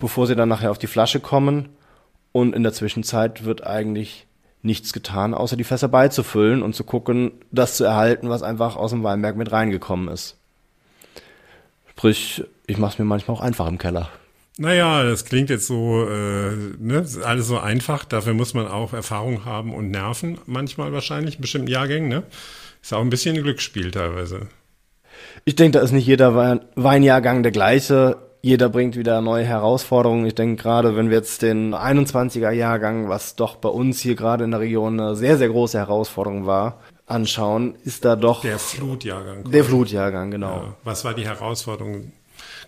[0.00, 1.68] bevor sie dann nachher auf die Flasche kommen.
[2.32, 4.26] Und in der Zwischenzeit wird eigentlich
[4.62, 8.90] nichts getan, außer die Fässer beizufüllen und zu gucken, das zu erhalten, was einfach aus
[8.90, 10.36] dem Weinberg mit reingekommen ist.
[11.90, 14.08] Sprich, ich mache es mir manchmal auch einfach im Keller.
[14.58, 18.04] Naja, das klingt jetzt so, äh, ne, ist alles so einfach.
[18.04, 22.22] Dafür muss man auch Erfahrung haben und Nerven, manchmal wahrscheinlich, in bestimmten Jahrgängen, ne?
[22.82, 24.48] Ist auch ein bisschen ein Glücksspiel teilweise.
[25.44, 28.18] Ich denke, da ist nicht jeder Wein Weinjahrgang der gleiche.
[28.42, 30.26] Jeder bringt wieder neue Herausforderungen.
[30.26, 34.42] Ich denke gerade, wenn wir jetzt den 21er Jahrgang, was doch bei uns hier gerade
[34.44, 39.50] in der Region eine sehr, sehr große Herausforderung war, anschauen, ist da doch Der Flutjahrgang.
[39.50, 40.56] der Flutjahrgang, genau.
[40.56, 40.76] Ja.
[40.82, 42.12] Was war die Herausforderung?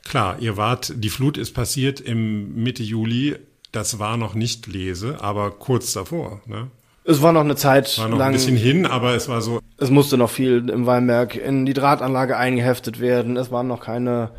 [0.04, 3.36] Klar, ihr wart, die Flut ist passiert im Mitte Juli.
[3.72, 6.40] Das war noch nicht Lese, aber kurz davor.
[6.46, 6.68] Ne?
[7.04, 9.60] Es war noch eine Zeit War noch lang, ein bisschen hin, aber es war so,
[9.78, 13.36] es musste noch viel im Weinberg in die Drahtanlage eingeheftet werden.
[13.36, 14.30] Es waren noch keine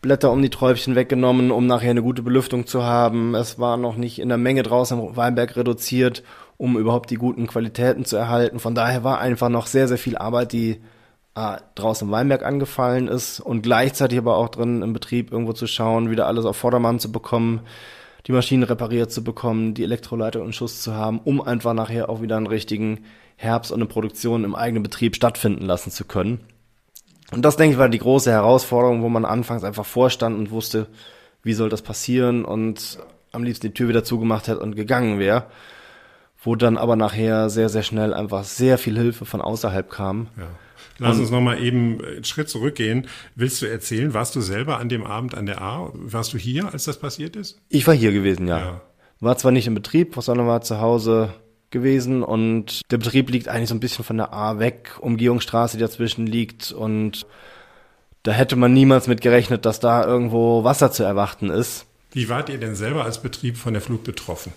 [0.00, 3.34] Blätter um die Träubchen weggenommen, um nachher eine gute Belüftung zu haben.
[3.34, 6.22] Es war noch nicht in der Menge draußen im Weinberg reduziert,
[6.56, 8.58] um überhaupt die guten Qualitäten zu erhalten.
[8.58, 10.80] Von daher war einfach noch sehr, sehr viel Arbeit, die
[11.34, 15.66] äh, draußen im Weinberg angefallen ist und gleichzeitig aber auch drin im Betrieb irgendwo zu
[15.66, 17.60] schauen, wieder alles auf Vordermann zu bekommen,
[18.26, 22.22] die Maschinen repariert zu bekommen, die Elektroleiter in Schuss zu haben, um einfach nachher auch
[22.22, 23.04] wieder einen richtigen
[23.36, 26.40] Herbst und eine Produktion im eigenen Betrieb stattfinden lassen zu können.
[27.32, 30.86] Und das, denke ich, war die große Herausforderung, wo man anfangs einfach vorstand und wusste,
[31.42, 32.98] wie soll das passieren und
[33.32, 35.46] am liebsten die Tür wieder zugemacht hätte und gegangen wäre.
[36.40, 40.28] Wo dann aber nachher sehr, sehr schnell einfach sehr viel Hilfe von außerhalb kam.
[40.36, 40.46] ja.
[40.98, 43.08] Lass uns nochmal eben einen Schritt zurückgehen.
[43.34, 45.90] Willst du erzählen, warst du selber an dem Abend an der A?
[45.92, 47.60] Warst du hier, als das passiert ist?
[47.68, 48.58] Ich war hier gewesen, ja.
[48.58, 48.80] Ja.
[49.20, 51.34] War zwar nicht im Betrieb, sondern war zu Hause
[51.70, 55.82] gewesen und der Betrieb liegt eigentlich so ein bisschen von der A weg, Umgehungsstraße, die
[55.82, 57.26] dazwischen liegt und
[58.22, 61.86] da hätte man niemals mit gerechnet, dass da irgendwo Wasser zu erwarten ist.
[62.12, 64.52] Wie wart ihr denn selber als Betrieb von der Flut betroffen?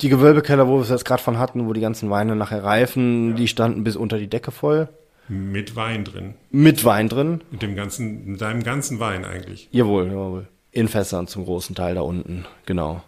[0.00, 3.36] Die Gewölbekeller, wo wir es jetzt gerade von hatten, wo die ganzen Weine nachher reifen,
[3.36, 4.88] die standen bis unter die Decke voll.
[5.28, 6.34] Mit Wein drin.
[6.50, 7.40] Mit Wein drin.
[7.50, 9.68] Mit dem ganzen, mit deinem ganzen Wein eigentlich.
[9.72, 10.48] Jawohl, jawohl.
[10.70, 13.02] In Fässern zum großen Teil da unten, genau.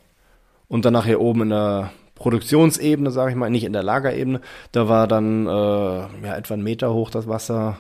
[0.69, 4.41] Und dann nachher oben in der Produktionsebene, sage ich mal, nicht in der Lagerebene,
[4.73, 7.79] da war dann äh, ja, etwa einen Meter hoch das Wasser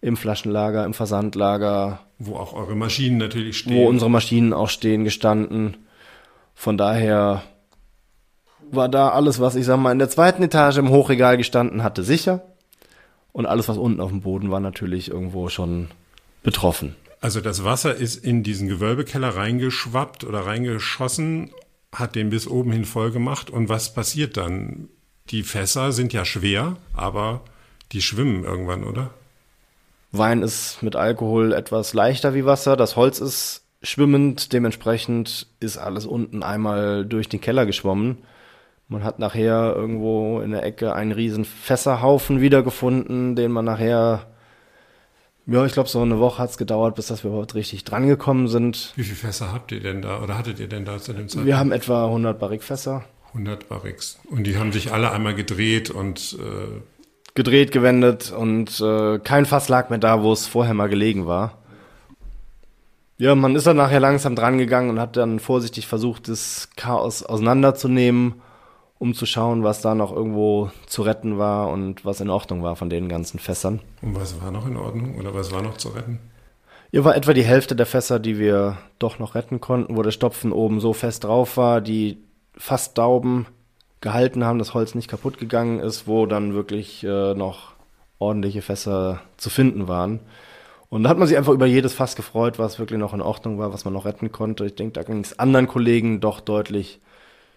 [0.00, 3.76] im Flaschenlager, im Versandlager, Wo auch eure Maschinen natürlich stehen.
[3.76, 5.76] wo unsere Maschinen auch stehen, gestanden.
[6.54, 7.42] Von daher
[8.70, 12.02] war da alles, was ich sag mal in der zweiten Etage im Hochregal gestanden hatte,
[12.02, 12.42] sicher.
[13.36, 15.88] Und alles, was unten auf dem Boden war, natürlich irgendwo schon
[16.42, 16.96] betroffen.
[17.20, 21.50] Also das Wasser ist in diesen Gewölbekeller reingeschwappt oder reingeschossen,
[21.94, 23.50] hat den bis oben hin voll gemacht.
[23.50, 24.88] Und was passiert dann?
[25.28, 27.42] Die Fässer sind ja schwer, aber
[27.92, 29.10] die schwimmen irgendwann, oder?
[30.12, 32.74] Wein ist mit Alkohol etwas leichter wie Wasser.
[32.74, 34.54] Das Holz ist schwimmend.
[34.54, 38.16] Dementsprechend ist alles unten einmal durch den Keller geschwommen.
[38.88, 44.26] Man hat nachher irgendwo in der Ecke einen riesen Fässerhaufen wiedergefunden, den man nachher,
[45.46, 48.92] ja, ich glaube, so eine Woche hat's gedauert, bis dass wir überhaupt richtig drangekommen sind.
[48.94, 51.46] Wie viele Fässer habt ihr denn da oder hattet ihr denn da zu dem Zeitpunkt?
[51.46, 53.04] Wir haben etwa 100 Barrikfässer.
[53.36, 54.18] 100 Barrix.
[54.30, 56.80] Und die haben sich alle einmal gedreht und äh,
[57.34, 61.58] gedreht, gewendet und äh, kein Fass lag mehr da, wo es vorher mal gelegen war.
[63.18, 67.22] Ja, man ist dann nachher langsam dran gegangen und hat dann vorsichtig versucht, das Chaos
[67.22, 68.42] auseinanderzunehmen,
[68.98, 72.76] um zu schauen, was da noch irgendwo zu retten war und was in Ordnung war
[72.76, 73.80] von den ganzen Fässern.
[74.02, 76.18] und was war noch in Ordnung oder was war noch zu retten?
[76.90, 80.12] Hier war etwa die Hälfte der Fässer, die wir doch noch retten konnten, wo der
[80.12, 82.18] Stopfen oben so fest drauf war, die
[82.56, 83.46] fast Dauben
[84.00, 87.72] gehalten haben, das Holz nicht kaputt gegangen ist, wo dann wirklich äh, noch
[88.18, 90.20] ordentliche Fässer zu finden waren.
[90.88, 93.58] Und da hat man sich einfach über jedes Fass gefreut, was wirklich noch in Ordnung
[93.58, 94.64] war, was man noch retten konnte.
[94.64, 97.00] Ich denke, da ging es anderen Kollegen doch deutlich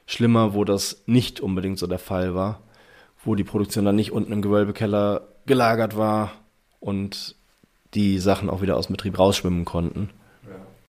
[0.09, 2.61] schlimmer, wo das nicht unbedingt so der Fall war,
[3.23, 6.31] wo die Produktion dann nicht unten im Gewölbekeller gelagert war
[6.79, 7.35] und
[7.93, 10.09] die Sachen auch wieder aus dem Betrieb rausschwimmen konnten.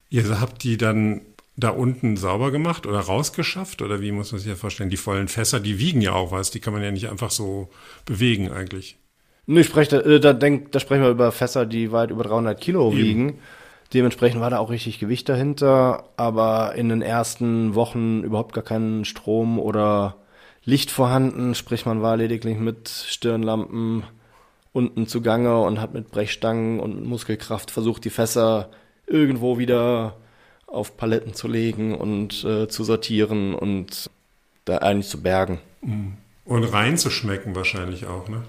[0.10, 1.22] Ihr habt die dann
[1.58, 4.90] da unten sauber gemacht oder rausgeschafft oder wie muss man sich das vorstellen?
[4.90, 7.70] Die vollen Fässer, die wiegen ja auch was, die kann man ja nicht einfach so
[8.06, 8.98] bewegen eigentlich.
[9.46, 12.24] Nö, ich spreche, da, äh, da, denk, da sprechen wir über Fässer, die weit über
[12.24, 12.98] 300 Kilo Eben.
[12.98, 13.40] wiegen.
[13.94, 19.04] Dementsprechend war da auch richtig Gewicht dahinter, aber in den ersten Wochen überhaupt gar keinen
[19.04, 20.16] Strom oder
[20.64, 24.04] Licht vorhanden, sprich man war lediglich mit Stirnlampen
[24.74, 28.70] unten zugange und hat mit Brechstangen und Muskelkraft versucht, die Fässer
[29.08, 30.16] irgendwo wieder
[30.68, 34.10] auf Paletten zu legen und äh, zu sortieren und
[34.64, 35.60] da eigentlich zu bergen.
[36.46, 38.44] Und reinzuschmecken wahrscheinlich auch, ne?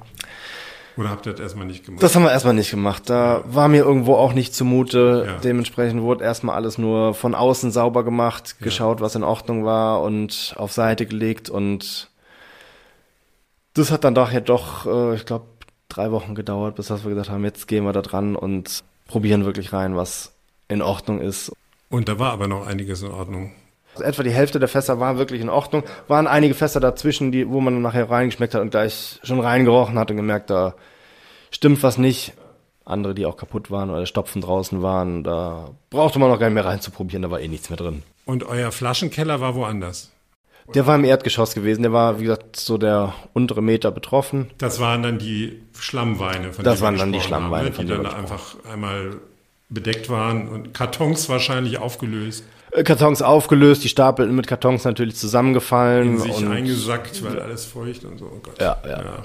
[0.97, 2.03] Oder habt ihr das erstmal nicht gemacht?
[2.03, 3.09] Das haben wir erstmal nicht gemacht.
[3.09, 5.25] Da war mir irgendwo auch nicht zumute.
[5.27, 5.37] Ja.
[5.39, 8.65] Dementsprechend wurde erstmal alles nur von außen sauber gemacht, Ja.
[8.65, 11.49] geschaut, was in Ordnung war und auf Seite gelegt.
[11.49, 12.11] Und
[13.75, 15.47] das hat dann doch ja doch, äh, ich glaube,
[15.89, 19.45] drei Wochen gedauert, bis dass wir gesagt haben, jetzt gehen wir da dran und probieren
[19.45, 20.33] wirklich rein, was
[20.69, 21.53] in Ordnung ist.
[21.89, 23.53] Und da war aber noch einiges in Ordnung.
[23.95, 25.83] Also etwa die Hälfte der Fässer war wirklich in Ordnung.
[26.09, 30.11] Waren einige Fässer dazwischen, die, wo man nachher reingeschmeckt hat und gleich schon reingerochen hat
[30.11, 30.75] und gemerkt, da
[31.51, 32.33] stimmt was nicht.
[32.85, 36.47] Andere, die auch kaputt waren oder der Stopfen draußen waren, da brauchte man noch gar
[36.47, 38.03] nicht mehr reinzuprobieren, da war eh nichts mehr drin.
[38.25, 40.11] Und euer Flaschenkeller war woanders.
[40.75, 44.51] Der war im Erdgeschoss gewesen, der war, wie gesagt, so der untere Meter betroffen.
[44.59, 47.77] Das waren dann die Schlammweine, von Das waren dann die gesprochen haben, Schlammweine, ne?
[47.77, 49.21] die dann einfach einmal
[49.69, 52.45] bedeckt waren und Kartons wahrscheinlich aufgelöst,
[52.85, 56.15] Kartons aufgelöst, die Stapel mit Kartons natürlich zusammengefallen.
[56.15, 58.27] in sich und eingesackt, weil alles feucht und so.
[58.27, 58.61] Oh Gott.
[58.61, 59.25] Ja, ja.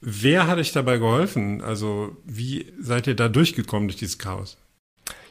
[0.00, 1.62] Wer hat euch dabei geholfen?
[1.62, 4.58] Also wie seid ihr da durchgekommen durch dieses Chaos?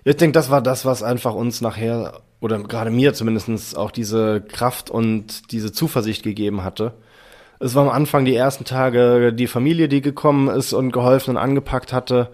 [0.03, 4.41] Ich denke, das war das, was einfach uns nachher, oder gerade mir zumindestens auch diese
[4.41, 6.93] Kraft und diese Zuversicht gegeben hatte.
[7.59, 11.37] Es war am Anfang die ersten Tage die Familie, die gekommen ist und geholfen und
[11.37, 12.31] angepackt hatte.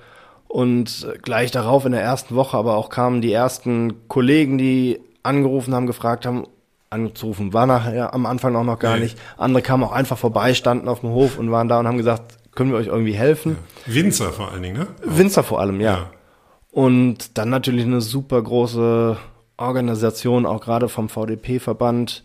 [0.50, 5.74] Und gleich darauf in der ersten Woche aber auch kamen die ersten Kollegen, die angerufen
[5.76, 6.46] haben, gefragt haben,
[6.90, 9.04] angerufen, war nachher am Anfang auch noch gar Nee.
[9.04, 9.18] nicht.
[9.38, 12.40] Andere kamen auch einfach vorbei, standen auf dem Hof und waren da und haben gesagt,
[12.56, 13.58] können wir euch irgendwie helfen?
[13.86, 14.88] Winzer vor allen Dingen, ne?
[15.06, 15.92] Winzer vor allem, ja.
[15.94, 16.10] Ja.
[16.72, 19.18] Und dann natürlich eine super große
[19.58, 22.24] Organisation, auch gerade vom VDP-Verband,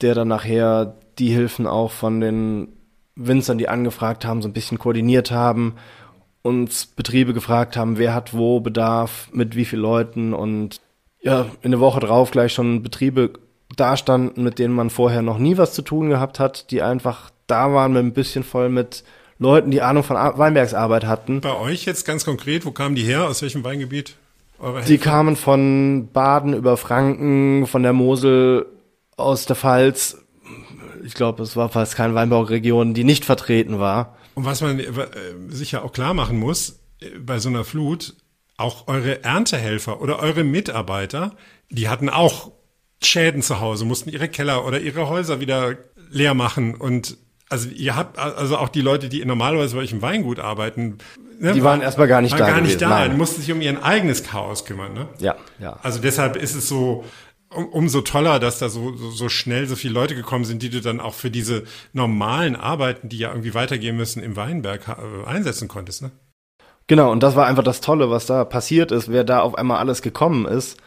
[0.00, 2.68] der dann nachher die Hilfen auch von den
[3.14, 5.74] Winzern, die angefragt haben, so ein bisschen koordiniert haben,
[6.42, 10.80] uns Betriebe gefragt haben, wer hat wo Bedarf, mit wie vielen Leuten und
[11.20, 13.30] ja, in der Woche drauf gleich schon Betriebe
[13.76, 17.72] dastanden, mit denen man vorher noch nie was zu tun gehabt hat, die einfach da
[17.72, 19.04] waren mit ein bisschen voll mit
[19.38, 21.40] Leuten, die Ahnung von Ar- Weinbergsarbeit hatten.
[21.40, 23.28] Bei euch jetzt ganz konkret, wo kamen die her?
[23.28, 24.16] Aus welchem Weingebiet?
[24.86, 28.66] Die kamen von Baden über Franken, von der Mosel,
[29.16, 30.18] aus der Pfalz.
[31.04, 34.16] Ich glaube, es war fast keine Weinbauregion, die nicht vertreten war.
[34.34, 34.92] Und was man äh,
[35.48, 38.14] sicher auch klar machen muss, äh, bei so einer Flut,
[38.56, 41.36] auch eure Erntehelfer oder eure Mitarbeiter,
[41.70, 42.52] die hatten auch
[43.02, 45.76] Schäden zu Hause, mussten ihre Keller oder ihre Häuser wieder
[46.10, 47.16] leer machen und
[47.48, 50.98] also ihr habt also auch die Leute, die normalerweise bei euch im Weingut arbeiten,
[51.38, 53.18] ne, Die waren erstmal gar nicht waren da gar nicht gewesen, da, nein.
[53.18, 55.08] mussten sich um ihr eigenes Chaos kümmern, ne?
[55.18, 55.78] Ja, ja.
[55.82, 57.04] Also deshalb ist es so
[57.54, 60.70] um, umso toller, dass da so, so, so schnell so viele Leute gekommen sind, die
[60.70, 65.26] du dann auch für diese normalen Arbeiten, die ja irgendwie weitergehen müssen, im Weinberg äh,
[65.26, 66.02] einsetzen konntest.
[66.02, 66.10] Ne?
[66.86, 69.78] Genau, und das war einfach das Tolle, was da passiert ist, wer da auf einmal
[69.78, 70.78] alles gekommen ist.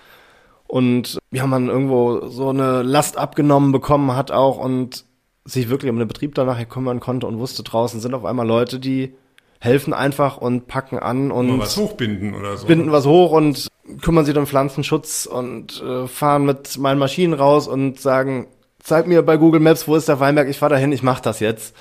[0.68, 5.06] Und ja, man irgendwo so eine Last abgenommen bekommen hat auch und
[5.46, 8.48] sich wirklich um den Betrieb dann nachher kümmern konnte und wusste, draußen sind auf einmal
[8.48, 9.16] Leute, die
[9.60, 12.68] helfen einfach und packen an und was hochbinden oder so.
[12.68, 13.68] binden was hoch und
[14.02, 18.48] kümmern sich um Pflanzenschutz und äh, fahren mit meinen Maschinen raus und sagen,
[18.80, 21.40] zeig mir bei Google Maps, wo ist der Weinberg, ich fahr dahin, ich mach das
[21.40, 21.76] jetzt.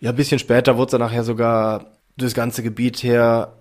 [0.00, 3.54] Ja, ein bisschen später wurde dann nachher sogar das ganze Gebiet her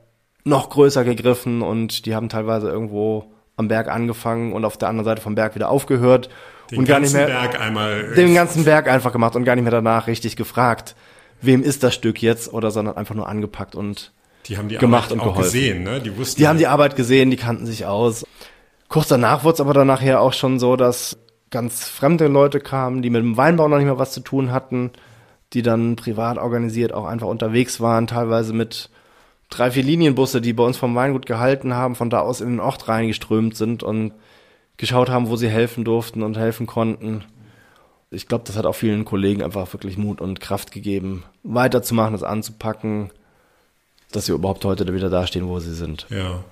[0.44, 5.06] noch größer gegriffen und die haben teilweise irgendwo am Berg angefangen und auf der anderen
[5.06, 6.30] Seite vom Berg wieder aufgehört
[6.72, 8.14] Den und gar nicht mehr Berg einmal.
[8.16, 10.96] den ganzen Berg einfach gemacht und gar nicht mehr danach richtig gefragt,
[11.46, 14.12] wem ist das Stück jetzt oder sondern einfach nur angepackt und
[14.48, 15.44] die haben die gemacht Arbeit und auch geholfen.
[15.44, 16.02] gesehen, ne?
[16.02, 16.40] Die wussten.
[16.40, 18.26] die haben die Arbeit gesehen, die kannten sich aus.
[18.88, 21.18] Kurz danach wurde es aber dann nachher auch schon so, dass
[21.50, 24.92] ganz fremde Leute kamen, die mit dem Weinbau noch nicht mehr was zu tun hatten,
[25.54, 28.90] die dann privat organisiert auch einfach unterwegs waren, teilweise mit
[29.50, 32.60] drei, vier Linienbusse, die bei uns vom Weingut gehalten haben, von da aus in den
[32.60, 34.14] Ort reingeströmt sind und
[34.78, 37.24] geschaut haben, wo sie helfen durften und helfen konnten.
[38.12, 42.24] Ich glaube, das hat auch vielen Kollegen einfach wirklich Mut und Kraft gegeben, weiterzumachen, das
[42.24, 43.12] anzupacken,
[44.12, 46.08] dass sie überhaupt heute wieder dastehen, wo sie sind.
[46.10, 46.44] Ja.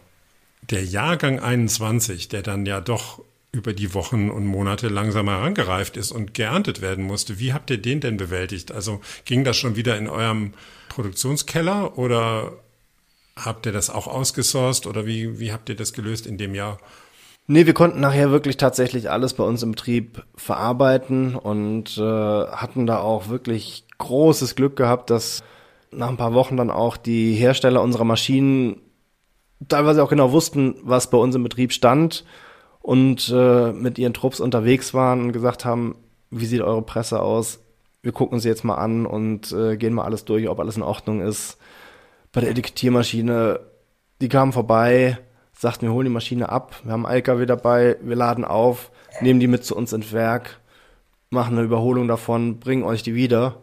[0.69, 3.21] Der Jahrgang 21, der dann ja doch
[3.53, 7.39] über die Wochen und Monate langsam herangereift ist und geerntet werden musste.
[7.39, 8.71] Wie habt ihr den denn bewältigt?
[8.71, 10.53] Also ging das schon wieder in eurem
[10.89, 12.53] Produktionskeller oder
[13.35, 16.79] habt ihr das auch ausgesourced oder wie, wie habt ihr das gelöst in dem Jahr?
[17.45, 22.85] Nee, wir konnten nachher wirklich tatsächlich alles bei uns im Betrieb verarbeiten und äh, hatten
[22.85, 25.43] da auch wirklich großes Glück gehabt, dass
[25.91, 28.81] nach ein paar Wochen dann auch die Hersteller unserer Maschinen
[29.67, 32.23] teilweise auch genau wussten, was bei uns im Betrieb stand
[32.81, 35.95] und äh, mit ihren Trupps unterwegs waren und gesagt haben,
[36.31, 37.59] wie sieht eure Presse aus?
[38.01, 40.83] Wir gucken sie jetzt mal an und äh, gehen mal alles durch, ob alles in
[40.83, 41.57] Ordnung ist.
[42.31, 43.59] Bei der Etikettiermaschine,
[44.21, 45.19] die kamen vorbei,
[45.63, 49.39] sagten, wir holen die Maschine ab, wir haben einen LKW dabei, wir laden auf, nehmen
[49.39, 50.59] die mit zu uns ins Werk,
[51.29, 53.55] machen eine Überholung davon, bringen euch die wieder.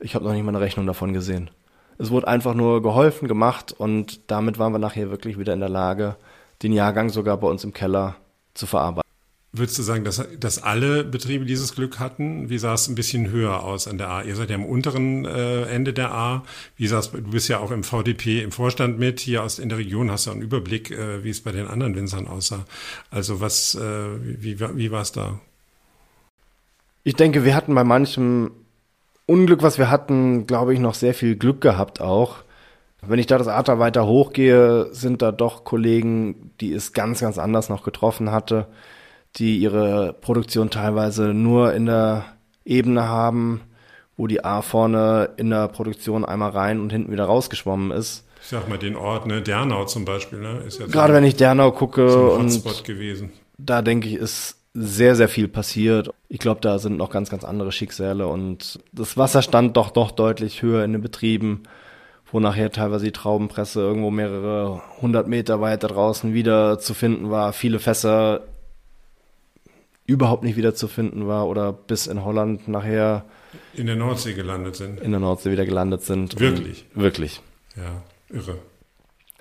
[0.00, 1.50] Ich habe noch nicht mal eine Rechnung davon gesehen.
[1.96, 5.68] Es wurde einfach nur geholfen, gemacht und damit waren wir nachher wirklich wieder in der
[5.68, 6.16] Lage,
[6.62, 8.16] den Jahrgang sogar bei uns im Keller
[8.54, 9.01] zu verarbeiten.
[9.54, 12.48] Würdest du sagen, dass, dass alle Betriebe dieses Glück hatten?
[12.48, 14.22] Wie sah es ein bisschen höher aus an der A?
[14.22, 16.42] Ihr seid ja am unteren äh, Ende der A.
[16.78, 19.20] Wie sah es, du bist ja auch im VDP im Vorstand mit.
[19.20, 21.94] Hier aus in der Region hast du einen Überblick, äh, wie es bei den anderen
[21.94, 22.64] Winzern aussah.
[23.10, 23.80] Also was, äh,
[24.22, 25.38] wie, wie, wie war es da?
[27.04, 28.52] Ich denke, wir hatten bei manchem
[29.26, 32.36] Unglück, was wir hatten, glaube ich, noch sehr viel Glück gehabt auch.
[33.02, 37.36] Wenn ich da das Ater weiter hochgehe, sind da doch Kollegen, die es ganz, ganz
[37.36, 38.66] anders noch getroffen hatte
[39.36, 42.24] die ihre Produktion teilweise nur in der
[42.64, 43.62] Ebene haben,
[44.16, 48.26] wo die A vorne in der Produktion einmal rein und hinten wieder rausgeschwommen ist.
[48.42, 51.24] Ich sag mal den Ort, ne, Dernau zum Beispiel, ne, ist ja gerade so wenn
[51.24, 53.30] ich Dernau gucke so und gewesen.
[53.56, 56.10] da denke ich, ist sehr, sehr viel passiert.
[56.28, 60.10] Ich glaube, da sind noch ganz, ganz andere Schicksale und das Wasser stand doch doch
[60.10, 61.62] deutlich höher in den Betrieben,
[62.30, 67.52] wo nachher teilweise die Traubenpresse irgendwo mehrere hundert Meter weiter draußen wieder zu finden war.
[67.52, 68.40] Viele Fässer
[70.06, 73.24] überhaupt nicht wieder zu finden war oder bis in Holland nachher
[73.74, 75.00] in der Nordsee gelandet sind.
[75.00, 76.38] In der Nordsee wieder gelandet sind.
[76.40, 76.86] Wirklich?
[76.94, 77.40] wirklich.
[77.76, 78.58] Ja, irre.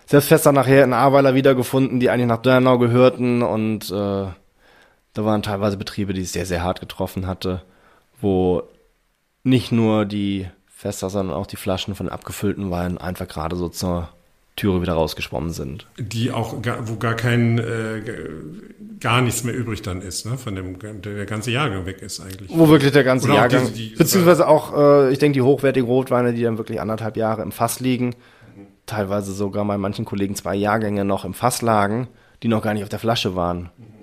[0.06, 4.28] Selbst Fester nachher in Ahrweiler wiedergefunden, die eigentlich nach Dörnau gehörten und äh,
[5.14, 7.62] da waren teilweise Betriebe, die es sehr, sehr hart getroffen hatte,
[8.20, 8.64] wo
[9.44, 14.10] nicht nur die Fässer, sondern auch die Flaschen von abgefüllten Wein einfach gerade so zur
[14.56, 15.88] Türe wieder rausgeschwommen sind.
[15.98, 18.02] Die auch, wo gar kein, äh,
[19.00, 20.38] gar nichts mehr übrig dann ist, ne?
[20.38, 22.50] Von dem, der ganze Jahrgang weg ist eigentlich.
[22.50, 25.88] Wo wirklich der ganze Oder Jahrgang, diese, die, beziehungsweise auch, äh, ich denke, die hochwertigen
[25.88, 28.68] Rotweine, die dann wirklich anderthalb Jahre im Fass liegen, mhm.
[28.86, 32.08] teilweise sogar bei manchen Kollegen zwei Jahrgänge noch im Fass lagen,
[32.44, 33.70] die noch gar nicht auf der Flasche waren.
[33.78, 34.01] Mhm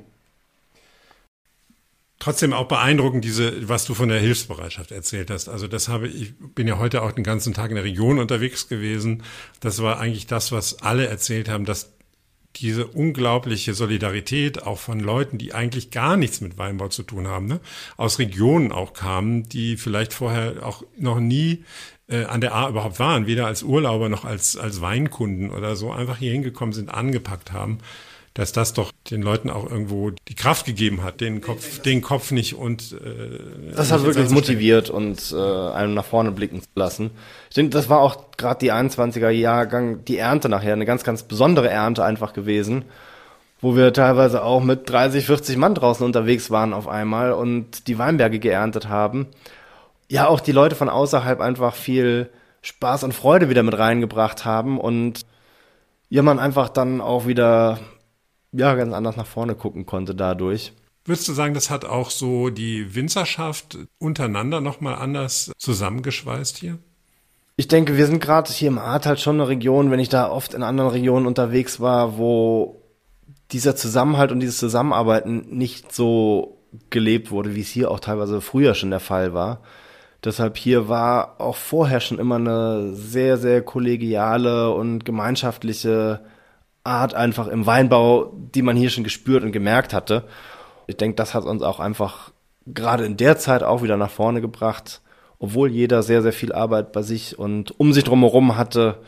[2.18, 5.48] trotzdem auch beeindruckend, diese, was du von der Hilfsbereitschaft erzählt hast.
[5.48, 8.68] Also das habe ich bin ja heute auch den ganzen Tag in der Region unterwegs
[8.68, 9.22] gewesen.
[9.60, 11.92] Das war eigentlich das, was alle erzählt haben, dass
[12.56, 17.46] diese unglaubliche Solidarität auch von Leuten, die eigentlich gar nichts mit Weinbau zu tun haben,
[17.46, 17.60] ne?
[17.96, 21.64] aus Regionen auch kamen, die vielleicht vorher auch noch nie
[22.08, 25.92] äh, an der A überhaupt waren, weder als Urlauber noch als, als Weinkunden oder so,
[25.92, 27.78] einfach hier hingekommen sind, angepackt haben
[28.34, 32.30] dass das doch den Leuten auch irgendwo die Kraft gegeben hat, den Kopf, den Kopf
[32.30, 37.10] nicht und äh, das hat wirklich motiviert und äh, einem nach vorne blicken zu lassen.
[37.48, 41.24] Ich denke, das war auch gerade die 21er Jahrgang, die Ernte nachher, eine ganz, ganz
[41.24, 42.84] besondere Ernte einfach gewesen,
[43.60, 47.98] wo wir teilweise auch mit 30, 40 Mann draußen unterwegs waren auf einmal und die
[47.98, 49.26] Weinberge geerntet haben.
[50.08, 52.30] Ja, auch die Leute von außerhalb einfach viel
[52.62, 55.26] Spaß und Freude wieder mit reingebracht haben und
[56.10, 57.78] ja, man einfach dann auch wieder
[58.52, 60.72] ja, ganz anders nach vorne gucken konnte dadurch.
[61.04, 66.78] Würdest du sagen, das hat auch so die Winzerschaft untereinander nochmal anders zusammengeschweißt hier?
[67.56, 70.30] Ich denke, wir sind gerade hier im Art halt schon eine Region, wenn ich da
[70.30, 72.82] oft in anderen Regionen unterwegs war, wo
[73.50, 76.58] dieser Zusammenhalt und dieses Zusammenarbeiten nicht so
[76.90, 79.62] gelebt wurde, wie es hier auch teilweise früher schon der Fall war.
[80.24, 86.20] Deshalb hier war auch vorher schon immer eine sehr, sehr kollegiale und gemeinschaftliche
[86.88, 90.24] Art einfach im Weinbau, die man hier schon gespürt und gemerkt hatte.
[90.86, 92.32] Ich denke, das hat uns auch einfach
[92.66, 95.00] gerade in der Zeit auch wieder nach vorne gebracht,
[95.38, 98.98] obwohl jeder sehr, sehr viel Arbeit bei sich und um sich drumherum hatte,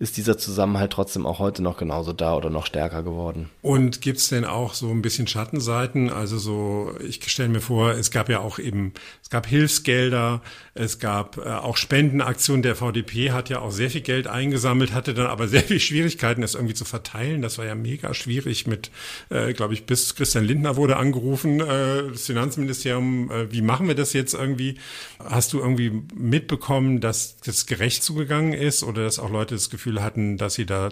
[0.00, 3.50] ist dieser Zusammenhalt trotzdem auch heute noch genauso da oder noch stärker geworden.
[3.62, 6.10] Und gibt's denn auch so ein bisschen Schattenseiten?
[6.10, 10.40] Also so, ich stelle mir vor, es gab ja auch eben, es gab Hilfsgelder,
[10.74, 12.62] es gab äh, auch Spendenaktionen.
[12.62, 16.42] Der VDP hat ja auch sehr viel Geld eingesammelt, hatte dann aber sehr viel Schwierigkeiten,
[16.42, 17.42] das irgendwie zu verteilen.
[17.42, 18.92] Das war ja mega schwierig mit,
[19.30, 23.96] äh, glaube ich, bis Christian Lindner wurde angerufen, äh, das Finanzministerium, äh, wie machen wir
[23.96, 24.76] das jetzt irgendwie?
[25.18, 29.87] Hast du irgendwie mitbekommen, dass das gerecht zugegangen ist oder dass auch Leute das Gefühl
[29.88, 30.90] Gefühl hatten, dass sie da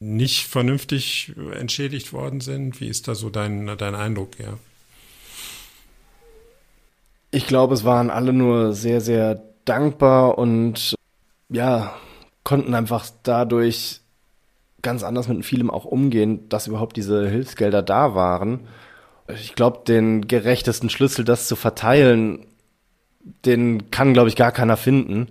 [0.00, 2.80] nicht vernünftig entschädigt worden sind?
[2.80, 4.58] Wie ist da so dein, dein Eindruck, ja?
[7.30, 10.94] Ich glaube, es waren alle nur sehr, sehr dankbar und
[11.48, 11.94] ja,
[12.44, 14.00] konnten einfach dadurch
[14.82, 18.68] ganz anders mit vielem auch umgehen, dass überhaupt diese Hilfsgelder da waren.
[19.28, 22.46] Ich glaube, den gerechtesten Schlüssel, das zu verteilen,
[23.46, 25.28] den kann, glaube ich, gar keiner finden.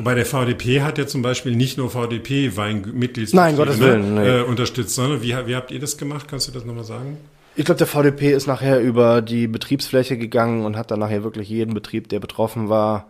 [0.00, 4.26] Wobei der VDP hat ja zum Beispiel nicht nur VDP-Weinmitgliedsbetriebe Nein, Gottes Willen, nee.
[4.26, 6.26] äh, unterstützt, sondern wie, wie habt ihr das gemacht?
[6.26, 7.18] Kannst du das nochmal sagen?
[7.54, 11.50] Ich glaube, der VDP ist nachher über die Betriebsfläche gegangen und hat dann nachher wirklich
[11.50, 13.08] jeden Betrieb, der betroffen war,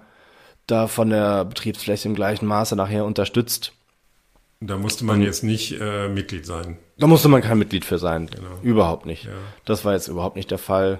[0.66, 3.72] da von der Betriebsfläche im gleichen Maße nachher unterstützt.
[4.58, 6.76] Da musste man jetzt nicht äh, Mitglied sein.
[6.98, 8.26] Da musste man kein Mitglied für sein.
[8.26, 8.58] Genau.
[8.64, 9.26] Überhaupt nicht.
[9.26, 9.30] Ja.
[9.64, 10.98] Das war jetzt überhaupt nicht der Fall.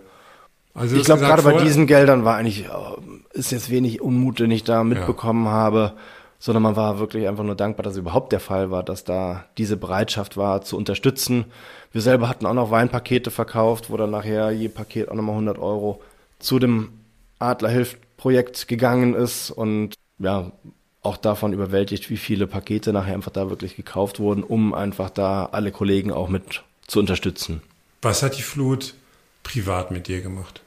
[0.75, 2.69] Also Ich glaube, gerade bei diesen Geldern war eigentlich, äh,
[3.33, 5.95] ist jetzt wenig Unmut, den ich da mitbekommen habe,
[6.39, 9.45] sondern man war wirklich einfach nur dankbar, dass es überhaupt der Fall war, dass da
[9.59, 11.45] diese Bereitschaft war, zu unterstützen.
[11.93, 15.59] Wir selber hatten auch noch Weinpakete verkauft, wo dann nachher je Paket auch nochmal 100
[15.59, 16.01] Euro
[16.39, 16.91] zu dem
[17.41, 20.53] Adlerhilft-Projekt gegangen ist und ja,
[21.03, 25.47] auch davon überwältigt, wie viele Pakete nachher einfach da wirklich gekauft wurden, um einfach da
[25.53, 27.63] alle Kollegen auch mit zu unterstützen.
[28.03, 28.95] Was hat die Flut
[29.43, 30.63] privat mit dir gemacht?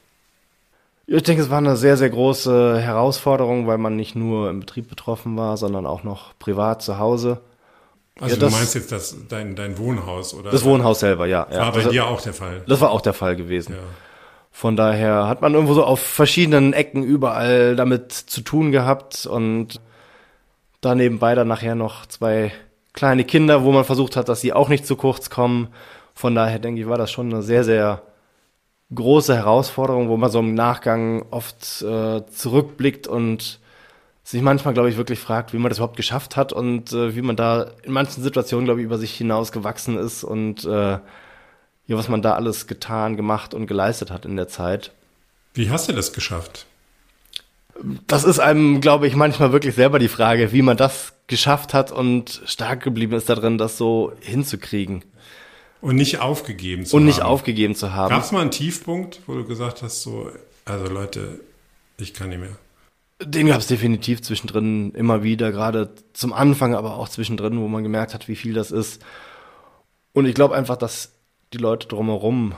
[1.06, 4.88] Ich denke, es war eine sehr, sehr große Herausforderung, weil man nicht nur im Betrieb
[4.88, 7.40] betroffen war, sondern auch noch privat zu Hause.
[8.20, 10.50] Also Ja, du das- meinst jetzt das, dein, dein Wohnhaus oder?
[10.50, 11.46] Das Wohnhaus selber, ja.
[11.50, 11.58] ja.
[11.60, 12.62] War bei Also, dir auch der Fall.
[12.66, 13.72] das war auch der Fall gewesen.
[13.74, 13.80] Ja.
[14.50, 19.80] Von daher hat man irgendwo so auf verschiedenen Ecken überall damit zu tun gehabt und
[20.80, 22.52] da nebenbei dann nachher noch zwei
[22.92, 25.68] kleine Kinder, wo man versucht hat, dass sie auch nicht zu kurz kommen.
[26.14, 28.02] Von daher denke ich, war das schon eine sehr, sehr
[28.92, 33.60] große Herausforderung, wo man so im Nachgang oft äh, zurückblickt und
[34.22, 37.22] sich manchmal, glaube ich, wirklich fragt, wie man das überhaupt geschafft hat und äh, wie
[37.22, 40.98] man da in manchen Situationen, glaube ich, über sich hinaus gewachsen ist und äh,
[41.86, 44.92] ja, was man da alles getan, gemacht und geleistet hat in der Zeit.
[45.52, 46.66] Wie hast du das geschafft?
[48.06, 51.92] Das ist einem, glaube ich, manchmal wirklich selber die Frage, wie man das geschafft hat
[51.92, 55.04] und stark geblieben ist darin, das so hinzukriegen
[55.84, 57.06] Und nicht aufgegeben zu und haben.
[57.06, 58.08] nicht aufgegeben zu haben.
[58.08, 60.30] Gab es mal einen Tiefpunkt, wo du gesagt hast, so,
[60.64, 61.40] also Leute,
[61.98, 62.56] ich kann nicht mehr.
[63.22, 67.82] Den gab es definitiv zwischendrin immer wieder, gerade zum Anfang, aber auch zwischendrin, wo man
[67.82, 69.02] gemerkt hat, wie viel das ist.
[70.14, 71.12] Und ich glaube einfach, dass
[71.52, 72.54] die Leute drumherum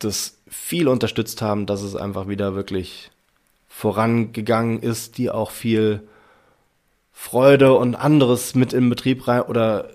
[0.00, 3.12] das viel unterstützt haben, dass es einfach wieder wirklich
[3.68, 6.02] vorangegangen ist, die auch viel
[7.12, 9.90] Freude und anderes mit in Betrieb rein oder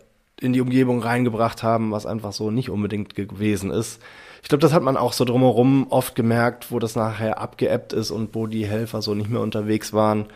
[0.45, 4.01] in die Umgebung reingebracht haben, was einfach so nicht unbedingt gewesen ist.
[4.43, 8.11] Ich glaube, das hat man auch so drumherum oft gemerkt, wo das nachher abgeebbt ist
[8.11, 10.27] und wo die Helfer so nicht mehr unterwegs waren,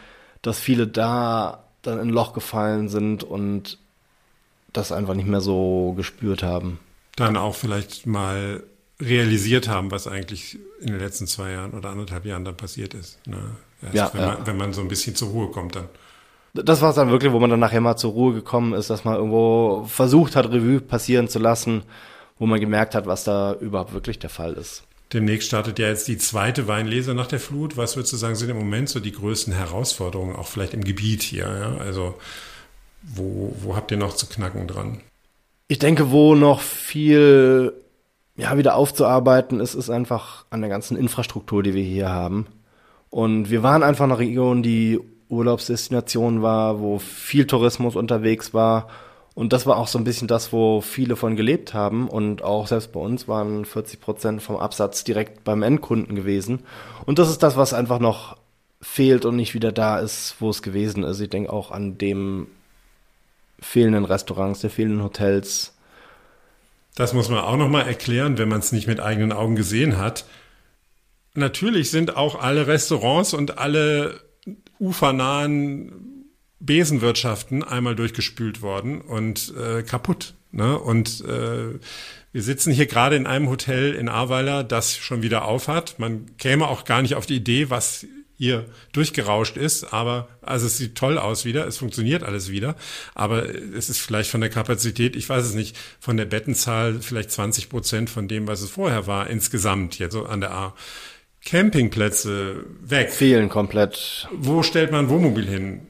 [0.41, 3.77] dass viele da dann in ein Loch gefallen sind und
[4.73, 6.79] das einfach nicht mehr so gespürt haben.
[7.15, 8.63] Dann auch vielleicht mal
[8.99, 13.25] realisiert haben, was eigentlich in den letzten zwei Jahren oder anderthalb Jahren dann passiert ist.
[13.27, 13.37] Ne?
[13.81, 14.27] Erst Ja, wenn, ja.
[14.27, 15.87] Man, wenn man so ein bisschen zur Ruhe kommt dann.
[16.53, 19.05] Das war es dann wirklich, wo man dann nachher mal zur Ruhe gekommen ist, dass
[19.05, 21.83] man irgendwo versucht hat, Revue passieren zu lassen,
[22.39, 24.83] wo man gemerkt hat, was da überhaupt wirklich der Fall ist.
[25.13, 27.77] Demnächst startet ja jetzt die zweite Weinlese nach der Flut.
[27.77, 31.23] Was würdest du sagen, sind im Moment so die größten Herausforderungen, auch vielleicht im Gebiet
[31.23, 31.45] hier?
[31.45, 31.83] Ja?
[31.83, 32.15] Also
[33.01, 35.01] wo, wo habt ihr noch zu knacken dran?
[35.67, 37.73] Ich denke, wo noch viel
[38.35, 42.47] ja, wieder aufzuarbeiten ist, ist einfach an der ganzen Infrastruktur, die wir hier haben.
[43.09, 44.99] Und wir waren einfach eine Region, die
[45.29, 48.89] Urlaubsdestination war, wo viel Tourismus unterwegs war.
[49.35, 52.09] Und das war auch so ein bisschen das, wo viele von gelebt haben.
[52.09, 56.63] Und auch selbst bei uns waren 40 Prozent vom Absatz direkt beim Endkunden gewesen.
[57.05, 58.37] Und das ist das, was einfach noch
[58.81, 61.19] fehlt und nicht wieder da ist, wo es gewesen ist.
[61.19, 62.47] Ich denke auch an dem
[63.59, 65.73] fehlenden Restaurants, der fehlenden Hotels.
[66.95, 70.25] Das muss man auch nochmal erklären, wenn man es nicht mit eigenen Augen gesehen hat.
[71.33, 74.19] Natürlich sind auch alle Restaurants und alle
[74.79, 76.25] ufernahen
[76.59, 80.33] Besenwirtschaften einmal durchgespült worden und äh, kaputt.
[80.51, 80.77] Ne?
[80.77, 81.79] Und äh,
[82.31, 85.99] wir sitzen hier gerade in einem Hotel in Ahrweiler, das schon wieder auf hat.
[85.99, 88.05] Man käme auch gar nicht auf die Idee, was
[88.39, 92.77] hier durchgerauscht ist, aber also es sieht toll aus wieder, es funktioniert alles wieder,
[93.13, 97.31] aber es ist vielleicht von der Kapazität, ich weiß es nicht, von der Bettenzahl vielleicht
[97.31, 100.73] 20 Prozent von dem, was es vorher war, insgesamt jetzt so an der A.
[101.45, 103.11] Campingplätze weg.
[103.11, 104.27] Fehlen komplett.
[104.31, 105.81] Wo stellt man Wohnmobil hin?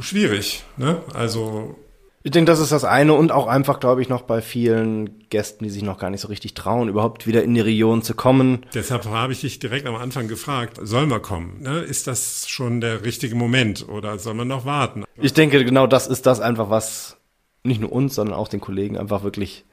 [0.00, 1.02] Schwierig, ne?
[1.14, 1.76] Also
[2.22, 5.64] Ich denke, das ist das eine und auch einfach, glaube ich, noch bei vielen Gästen,
[5.64, 8.64] die sich noch gar nicht so richtig trauen, überhaupt wieder in die Region zu kommen.
[8.74, 11.60] Deshalb habe ich dich direkt am Anfang gefragt, soll man kommen?
[11.62, 11.80] Ne?
[11.80, 15.04] Ist das schon der richtige Moment oder soll man noch warten?
[15.16, 17.16] Ich denke, genau das ist das einfach, was
[17.62, 19.64] nicht nur uns, sondern auch den Kollegen einfach wirklich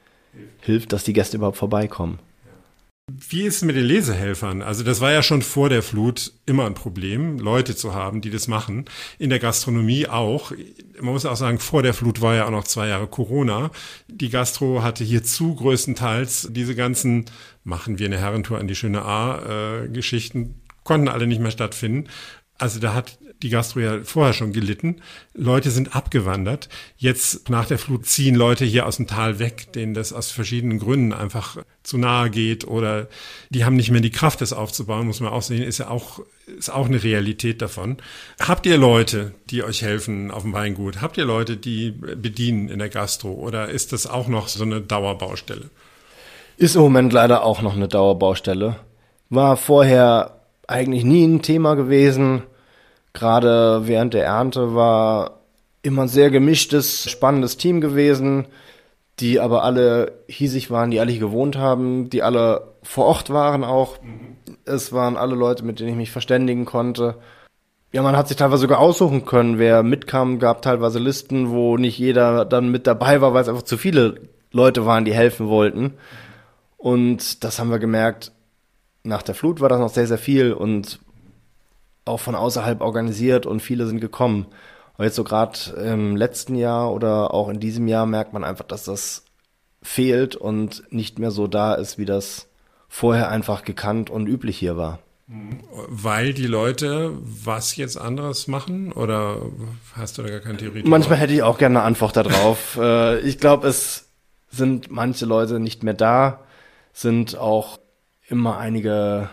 [0.62, 2.20] hilft, dass die Gäste überhaupt vorbeikommen.
[3.30, 4.62] Wie ist es mit den Lesehelfern?
[4.62, 8.30] Also das war ja schon vor der Flut immer ein Problem, Leute zu haben, die
[8.30, 8.86] das machen.
[9.18, 10.52] In der Gastronomie auch.
[11.00, 13.72] Man muss auch sagen, vor der Flut war ja auch noch zwei Jahre Corona.
[14.08, 17.26] Die Gastro hatte hierzu größtenteils diese ganzen,
[17.64, 22.10] machen wir eine Herrentour an die schöne A-Geschichten, konnten alle nicht mehr stattfinden.
[22.58, 24.98] Also da hat die Gastro ja vorher schon gelitten.
[25.34, 26.70] Leute sind abgewandert.
[26.98, 30.80] Jetzt nach der Flut ziehen Leute hier aus dem Tal weg, denen das aus verschiedenen
[30.80, 33.08] Gründen einfach zu nahe geht oder
[33.50, 36.22] die haben nicht mehr die Kraft, das aufzubauen, muss man auch sehen, ist ja auch,
[36.46, 37.98] ist auch eine Realität davon.
[38.40, 41.02] Habt ihr Leute, die euch helfen auf dem Weingut?
[41.02, 44.82] Habt ihr Leute, die bedienen in der Gastro oder ist das auch noch so eine
[44.82, 45.70] Dauerbaustelle?
[46.58, 48.76] Ist im Moment leider auch noch eine Dauerbaustelle.
[49.30, 52.44] War vorher eigentlich nie ein Thema gewesen
[53.14, 55.42] Gerade während der Ernte war
[55.82, 58.48] immer ein sehr gemischtes, spannendes Team gewesen,
[59.20, 63.64] die aber alle hiesig waren, die alle hier gewohnt haben, die alle vor Ort waren
[63.64, 64.02] auch.
[64.02, 64.38] Mhm.
[64.66, 67.16] Es waren alle Leute, mit denen ich mich verständigen konnte.
[67.92, 71.98] Ja, man hat sich teilweise sogar aussuchen können, wer mitkam, gab teilweise Listen, wo nicht
[71.98, 75.96] jeder dann mit dabei war, weil es einfach zu viele Leute waren, die helfen wollten.
[76.78, 78.32] Und das haben wir gemerkt,
[79.04, 81.00] nach der Flut war das noch sehr, sehr viel und
[82.06, 84.48] auch von außerhalb organisiert und viele sind gekommen.
[84.96, 88.66] Aber jetzt so gerade im letzten Jahr oder auch in diesem Jahr merkt man einfach,
[88.66, 89.24] dass das
[89.82, 92.48] fehlt und nicht mehr so da ist, wie das
[92.88, 95.00] vorher einfach gekannt und üblich hier war.
[95.88, 99.38] Weil die Leute was jetzt anderes machen oder
[99.96, 100.84] hast du da gar keine Theorie?
[100.86, 102.78] Manchmal hätte ich auch gerne eine Antwort darauf.
[102.82, 104.10] Äh, ich glaube, es
[104.50, 106.42] sind manche Leute nicht mehr da,
[106.94, 107.80] sind auch
[108.28, 109.30] immer einige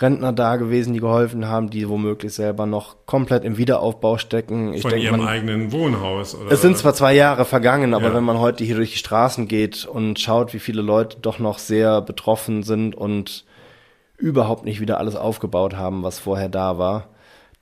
[0.00, 4.72] Rentner da gewesen, die geholfen haben, die womöglich selber noch komplett im Wiederaufbau stecken.
[4.72, 6.52] Ich Von denk, ihrem man, eigenen Wohnhaus, oder?
[6.52, 8.14] Es sind zwar zwei Jahre vergangen, aber ja.
[8.14, 11.58] wenn man heute hier durch die Straßen geht und schaut, wie viele Leute doch noch
[11.58, 13.44] sehr betroffen sind und
[14.16, 17.08] überhaupt nicht wieder alles aufgebaut haben, was vorher da war,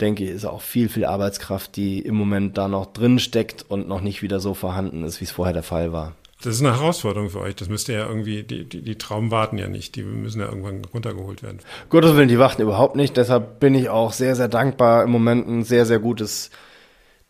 [0.00, 3.88] denke ich, ist auch viel, viel Arbeitskraft, die im Moment da noch drin steckt und
[3.88, 6.12] noch nicht wieder so vorhanden ist, wie es vorher der Fall war.
[6.42, 7.56] Das ist eine Herausforderung für euch.
[7.56, 9.96] Das müsste ja irgendwie, die, die, die Trauben warten ja nicht.
[9.96, 11.60] Die müssen ja irgendwann runtergeholt werden.
[11.88, 13.16] Gottes Willen, die warten überhaupt nicht.
[13.16, 16.50] Deshalb bin ich auch sehr, sehr dankbar, im Moment ein sehr, sehr gutes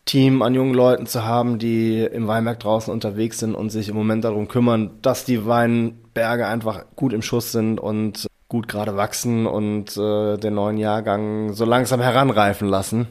[0.07, 3.95] Team an jungen Leuten zu haben, die im Weinberg draußen unterwegs sind und sich im
[3.95, 9.45] Moment darum kümmern, dass die Weinberge einfach gut im Schuss sind und gut gerade wachsen
[9.45, 13.07] und äh, den neuen Jahrgang so langsam heranreifen lassen.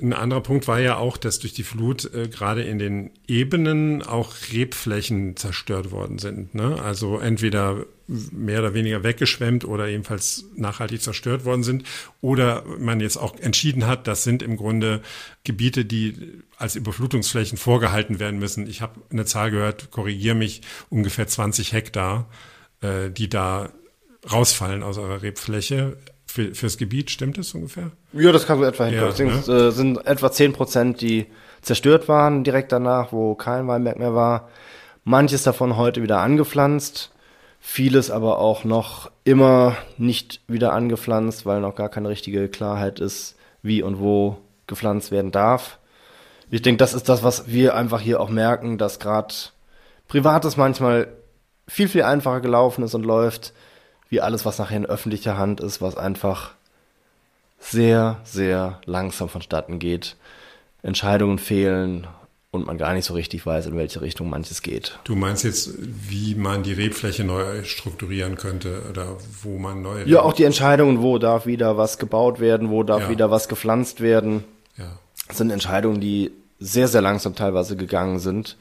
[0.00, 4.02] Ein anderer Punkt war ja auch, dass durch die Flut äh, gerade in den Ebenen
[4.02, 6.54] auch Rebflächen zerstört worden sind.
[6.54, 6.80] Ne?
[6.82, 11.84] Also entweder mehr oder weniger weggeschwemmt oder ebenfalls nachhaltig zerstört worden sind.
[12.20, 15.02] Oder man jetzt auch entschieden hat, das sind im Grunde
[15.44, 18.66] Gebiete, die als Überflutungsflächen vorgehalten werden müssen.
[18.66, 22.28] Ich habe eine Zahl gehört, korrigiere mich, ungefähr 20 Hektar,
[22.80, 23.70] äh, die da
[24.30, 25.96] rausfallen aus eurer Rebfläche
[26.30, 27.90] für, fürs Gebiet, stimmt das ungefähr?
[28.12, 29.42] Ja, das kann so etwa hinkommen.
[29.46, 29.68] Ja, ne?
[29.68, 31.26] äh, sind etwa zehn Prozent, die
[31.60, 34.48] zerstört waren direkt danach, wo kein Weinberg mehr war.
[35.04, 37.10] Manches davon heute wieder angepflanzt,
[37.58, 43.36] vieles aber auch noch immer nicht wieder angepflanzt, weil noch gar keine richtige Klarheit ist,
[43.62, 45.78] wie und wo gepflanzt werden darf.
[46.50, 49.34] Ich denke, das ist das, was wir einfach hier auch merken, dass gerade
[50.08, 51.08] Privates manchmal
[51.66, 53.52] viel, viel einfacher gelaufen ist und läuft,
[54.10, 56.52] wie alles, was nachher in öffentlicher Hand ist, was einfach
[57.58, 60.16] sehr, sehr langsam vonstatten geht.
[60.82, 62.06] Entscheidungen fehlen
[62.50, 64.98] und man gar nicht so richtig weiß, in welche Richtung manches geht.
[65.04, 70.02] Du meinst jetzt, wie man die Rebfläche neu strukturieren könnte oder wo man neu.
[70.04, 73.10] Ja, auch die Entscheidungen, wo darf wieder was gebaut werden, wo darf ja.
[73.10, 74.44] wieder was gepflanzt werden.
[74.76, 74.98] Ja.
[75.28, 78.56] Das sind Entscheidungen, die sehr, sehr langsam teilweise gegangen sind.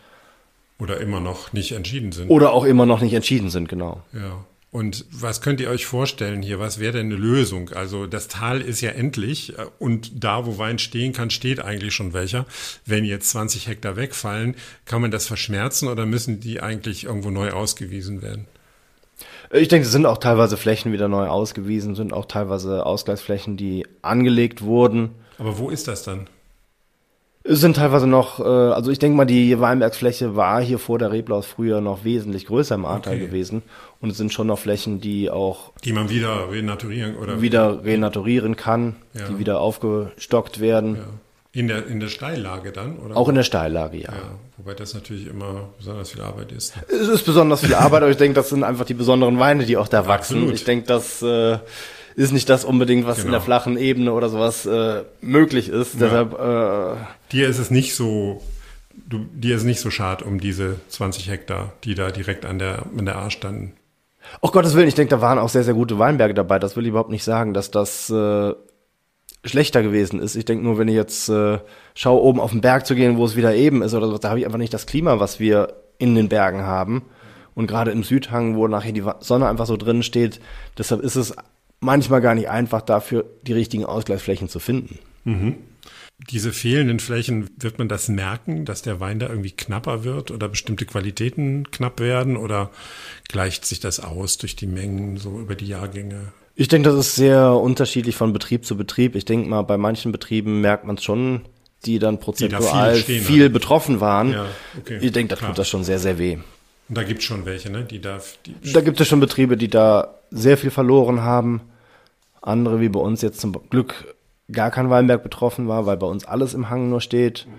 [0.78, 2.30] Oder immer noch nicht entschieden sind.
[2.30, 4.02] Oder auch immer noch nicht entschieden sind, genau.
[4.14, 4.46] Ja.
[4.72, 6.60] Und was könnt ihr euch vorstellen hier?
[6.60, 7.70] Was wäre denn eine Lösung?
[7.70, 11.96] Also das Tal ist ja endlich äh, und da, wo Wein stehen kann, steht eigentlich
[11.96, 12.46] schon welcher.
[12.86, 14.56] Wenn jetzt 20 Hektar wegfallen,
[14.86, 18.46] kann man das verschmerzen oder müssen die eigentlich irgendwo neu ausgewiesen werden?
[19.52, 23.88] Ich denke, es sind auch teilweise Flächen wieder neu ausgewiesen, sind auch teilweise Ausgleichsflächen, die
[24.04, 25.16] angelegt wurden.
[25.40, 26.28] Aber wo ist das dann?
[27.52, 31.12] Es sind teilweise noch, äh, also ich denke mal, die Weinbergsfläche war hier vor der
[31.12, 33.26] Reblaus früher noch wesentlich größer im Ahrtal okay.
[33.26, 33.64] gewesen.
[34.00, 35.72] Und es sind schon noch Flächen, die auch.
[35.84, 37.42] Die man wieder renaturieren oder.
[37.42, 39.28] Wieder renaturieren kann, ja.
[39.28, 40.98] die wieder aufgestockt werden.
[40.98, 41.02] Ja.
[41.52, 43.18] In der, in der Steillage dann, oder?
[43.18, 44.12] Auch in der Steillage, ja.
[44.12, 44.38] ja.
[44.58, 46.76] Wobei das natürlich immer besonders viel Arbeit ist.
[46.88, 49.76] Es ist besonders viel Arbeit, aber ich denke, das sind einfach die besonderen Weine, die
[49.76, 50.36] auch da wachsen.
[50.36, 50.54] Absolut.
[50.54, 51.58] Ich denke, dass, äh,
[52.20, 53.28] ist nicht das unbedingt, was genau.
[53.28, 53.46] in der genau.
[53.46, 55.94] flachen Ebene oder sowas äh, möglich ist.
[55.94, 56.00] Ja.
[56.02, 56.98] Deshalb äh,
[57.32, 58.42] dir ist es nicht so,
[59.08, 62.84] du, dir ist nicht so schad um diese 20 Hektar, die da direkt an der
[62.98, 63.72] an der A standen.
[64.42, 66.60] Oh Gottes Willen, ich denke, da waren auch sehr sehr gute Weinberge dabei.
[66.60, 68.54] Das will ich überhaupt nicht sagen, dass das äh,
[69.46, 70.36] schlechter gewesen ist.
[70.36, 71.60] Ich denke nur, wenn ich jetzt äh,
[71.96, 74.28] schaue, oben auf den Berg zu gehen, wo es wieder eben ist oder so, da
[74.28, 77.04] habe ich einfach nicht das Klima, was wir in den Bergen haben.
[77.56, 80.42] Und gerade im Südhang, wo nachher die Sonne einfach so drin steht,
[80.78, 81.34] deshalb ist es
[81.80, 85.00] manchmal gar nicht einfach dafür, die richtigen Ausgleichsflächen zu finden.
[85.24, 85.56] Mhm.
[86.30, 90.50] Diese fehlenden Flächen, wird man das merken, dass der Wein da irgendwie knapper wird oder
[90.50, 92.72] bestimmte Qualitäten knapp werden oder
[93.30, 96.34] gleicht sich das aus durch die Mengen so über die Jahrgänge?
[96.56, 99.16] Ich denke, das ist sehr unterschiedlich von Betrieb zu Betrieb.
[99.16, 101.44] Ich denke mal, bei manchen Betrieben merkt man es schon,
[101.86, 104.34] die dann prozentual die da viel, viel betroffen waren.
[104.34, 104.46] Ja,
[104.78, 106.38] okay, ich denke, da tut das schon sehr, sehr weh.
[106.90, 107.84] Und da gibt es schon welche, ne?
[107.86, 111.62] Die da, die da gibt es schon Betriebe, die da sehr viel verloren haben.
[112.42, 114.16] Andere wie bei uns jetzt zum Glück
[114.52, 117.46] gar kein Weinberg betroffen war, weil bei uns alles im Hang nur steht.
[117.48, 117.54] Mhm.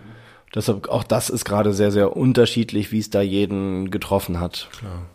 [0.54, 4.68] Deshalb auch das ist gerade sehr, sehr unterschiedlich, wie es da jeden getroffen hat.
[4.76, 5.06] Klar.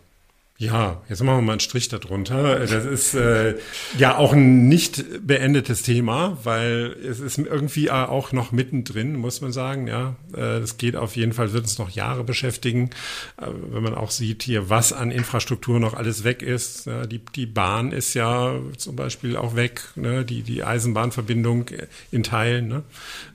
[0.58, 2.60] Ja, jetzt machen wir mal einen Strich darunter.
[2.60, 3.56] Das ist äh,
[3.98, 9.52] ja auch ein nicht beendetes Thema, weil es ist irgendwie auch noch mittendrin, muss man
[9.52, 9.88] sagen.
[9.88, 12.92] Ja, äh, das geht auf jeden Fall, wird uns noch Jahre beschäftigen,
[13.36, 16.86] äh, wenn man auch sieht hier, was an Infrastruktur noch alles weg ist.
[16.86, 20.24] Ja, die, die Bahn ist ja zum Beispiel auch weg, ne?
[20.24, 21.66] die, die Eisenbahnverbindung
[22.12, 22.70] in Teilen.
[22.70, 22.84] Ne?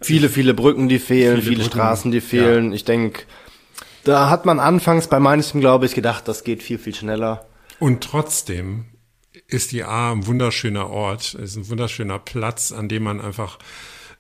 [0.01, 2.71] Viele, viele Brücken, die fehlen, viele, viele Straßen, die fehlen.
[2.71, 2.75] Ja.
[2.77, 3.25] Ich denke,
[4.05, 7.47] da hat man anfangs bei manchem, glaube ich, gedacht, das geht viel, viel schneller.
[7.79, 8.87] Und trotzdem
[9.47, 13.59] ist die A ein wunderschöner Ort, ist ein wunderschöner Platz, an dem man einfach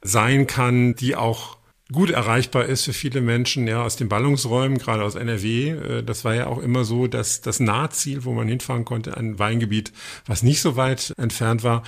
[0.03, 1.59] sein kann, die auch
[1.93, 5.70] gut erreichbar ist für viele Menschen, ja, aus den Ballungsräumen, gerade aus NRW.
[5.70, 9.39] Äh, das war ja auch immer so, dass das Nahziel, wo man hinfahren konnte, ein
[9.39, 9.93] Weingebiet,
[10.26, 11.83] was nicht so weit entfernt war.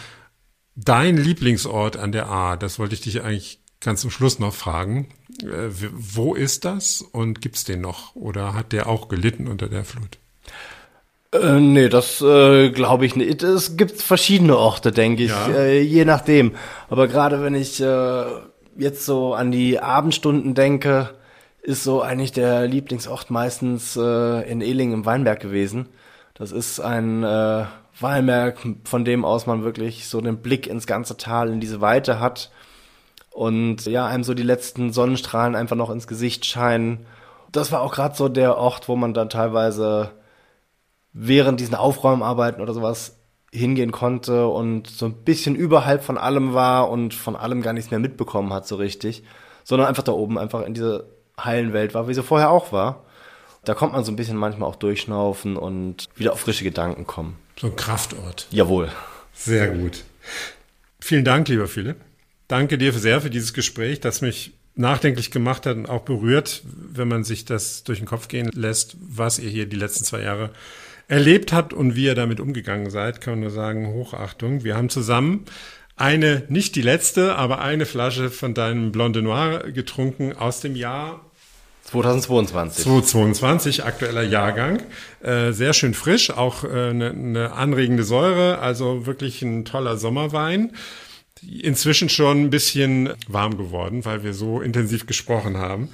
[0.74, 5.08] Dein Lieblingsort an der A, das wollte ich dich eigentlich ganz zum Schluss noch fragen.
[5.40, 8.14] Äh, wo ist das und gibt's den noch?
[8.14, 10.18] Oder hat der auch gelitten unter der Flut?
[11.32, 13.42] Äh, nee, das äh, glaube ich nicht.
[13.42, 15.48] Es gibt verschiedene Orte, denke ich, ja.
[15.48, 16.54] äh, je nachdem.
[16.88, 18.24] Aber gerade wenn ich äh,
[18.76, 21.10] jetzt so an die Abendstunden denke,
[21.62, 25.88] ist so eigentlich der Lieblingsort meistens äh, in Ehling im Weinberg gewesen.
[26.34, 27.64] Das ist ein äh,
[28.00, 32.20] Weinberg, von dem aus man wirklich so den Blick ins ganze Tal, in diese Weite
[32.20, 32.50] hat
[33.32, 37.06] und ja, einem so die letzten Sonnenstrahlen einfach noch ins Gesicht scheinen.
[37.50, 40.10] Das war auch gerade so der Ort, wo man dann teilweise
[41.12, 43.18] während diesen Aufräumarbeiten oder sowas
[43.50, 47.90] hingehen konnte und so ein bisschen überhalb von allem war und von allem gar nichts
[47.90, 49.24] mehr mitbekommen hat so richtig,
[49.62, 51.06] sondern einfach da oben einfach in diese
[51.38, 53.04] heilen Welt war, wie sie vorher auch war.
[53.64, 57.38] Da kommt man so ein bisschen manchmal auch durchschnaufen und wieder auf frische Gedanken kommen.
[57.60, 58.46] So ein Kraftort.
[58.50, 58.88] Jawohl.
[59.34, 60.04] Sehr gut.
[61.00, 61.96] Vielen Dank, lieber Philipp
[62.52, 67.08] danke dir sehr für dieses Gespräch, das mich nachdenklich gemacht hat und auch berührt, wenn
[67.08, 70.50] man sich das durch den Kopf gehen lässt, was ihr hier die letzten zwei Jahre
[71.08, 74.64] erlebt habt und wie ihr damit umgegangen seid, kann man nur sagen, Hochachtung.
[74.64, 75.46] Wir haben zusammen
[75.96, 81.24] eine, nicht die letzte, aber eine Flasche von deinem Blonde Noir getrunken aus dem Jahr
[81.84, 82.84] 2022.
[82.84, 84.82] 2022, aktueller Jahrgang.
[85.22, 89.96] Äh, sehr schön frisch, auch eine äh, ne, ne anregende Säure, also wirklich ein toller
[89.96, 90.72] Sommerwein
[91.42, 95.88] inzwischen schon ein bisschen warm geworden, weil wir so intensiv gesprochen haben.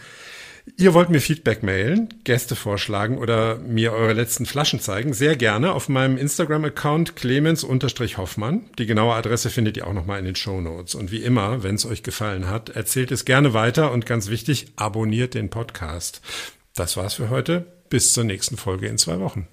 [0.77, 5.73] Ihr wollt mir Feedback mailen, Gäste vorschlagen oder mir eure letzten Flaschen zeigen, sehr gerne
[5.73, 8.65] auf meinem Instagram-Account clemens-hoffmann.
[8.79, 10.95] Die genaue Adresse findet ihr auch nochmal in den Show Notes.
[10.95, 14.67] Und wie immer, wenn es euch gefallen hat, erzählt es gerne weiter und ganz wichtig,
[14.77, 16.21] abonniert den Podcast.
[16.75, 17.67] Das war's für heute.
[17.89, 19.49] Bis zur nächsten Folge in zwei Wochen.